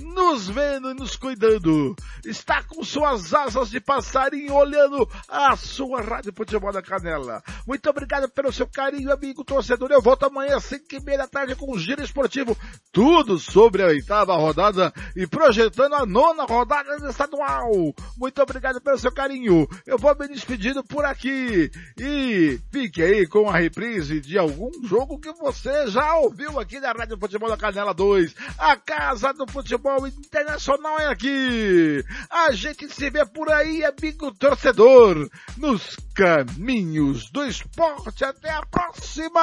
nos 0.00 0.48
vendo 0.48 0.90
e 0.90 0.94
nos 0.94 1.16
cuidando. 1.16 1.94
Está 2.24 2.62
com 2.62 2.84
suas 2.84 3.32
asas 3.34 3.70
de 3.70 3.80
passarinho 3.80 4.54
olhando 4.54 5.08
a 5.28 5.56
sua 5.56 6.00
Rádio 6.00 6.32
Futebol 6.34 6.72
da 6.72 6.82
Canela. 6.82 7.42
Muito 7.66 7.88
obrigado 7.88 8.28
pelo 8.28 8.52
seu 8.52 8.66
carinho, 8.66 9.12
amigo 9.12 9.44
torcedor. 9.44 9.90
Eu 9.90 10.02
volto 10.02 10.24
amanhã 10.24 10.56
às 10.56 10.64
5 10.64 10.84
e 10.92 11.00
meia 11.00 11.18
da 11.18 11.26
tarde 11.26 11.56
com 11.56 11.72
o 11.72 11.78
Giro 11.78 12.02
Esportivo. 12.02 12.56
Tudo 12.92 13.38
sobre 13.38 13.82
a 13.82 13.86
oitava 13.86 14.36
rodada 14.36 14.92
e 15.16 15.26
projetando 15.26 15.94
a 15.94 16.06
nona 16.06 16.44
rodada 16.44 17.08
estadual. 17.08 17.70
Muito 18.16 18.42
obrigado 18.42 18.80
pelo 18.80 18.98
seu 18.98 19.12
carinho. 19.12 19.68
Eu 19.86 19.98
vou 19.98 20.14
me 20.18 20.28
despedindo 20.28 20.84
por 20.84 21.04
aqui. 21.04 21.70
E 21.98 22.60
fique 22.70 23.02
aí 23.02 23.26
com 23.26 23.48
a 23.48 23.56
reprise 23.56 24.20
de 24.20 24.38
algum 24.38 24.70
jogo 24.84 25.18
que 25.18 25.32
você 25.32 25.88
já 25.88 26.16
ouviu 26.16 26.58
aqui 26.60 26.78
na 26.80 26.92
Rádio 26.92 27.18
Futebol 27.18 27.48
da 27.48 27.56
Canela 27.56 27.94
2. 27.94 28.34
A 28.58 28.76
Casa 28.76 29.32
do 29.32 29.46
Futebol 29.50 29.87
futebol 29.88 30.06
internacional 30.06 31.00
é 31.00 31.06
aqui. 31.06 32.04
A 32.30 32.52
gente 32.52 32.88
se 32.92 33.08
vê 33.10 33.24
por 33.24 33.50
aí, 33.50 33.82
amigo 33.84 34.32
torcedor, 34.32 35.28
nos 35.56 35.96
caminhos 36.14 37.30
do 37.30 37.44
esporte. 37.44 38.24
Até 38.24 38.50
a 38.50 38.62
próxima! 38.66 39.40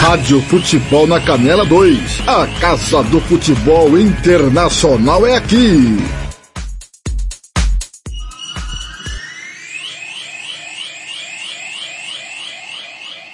Rádio 0.00 0.40
Futebol 0.42 1.06
na 1.06 1.20
Canela 1.20 1.64
2. 1.66 2.28
A 2.28 2.46
Casa 2.60 3.02
do 3.04 3.20
Futebol 3.22 3.98
Internacional 3.98 5.26
é 5.26 5.36
aqui. 5.36 6.25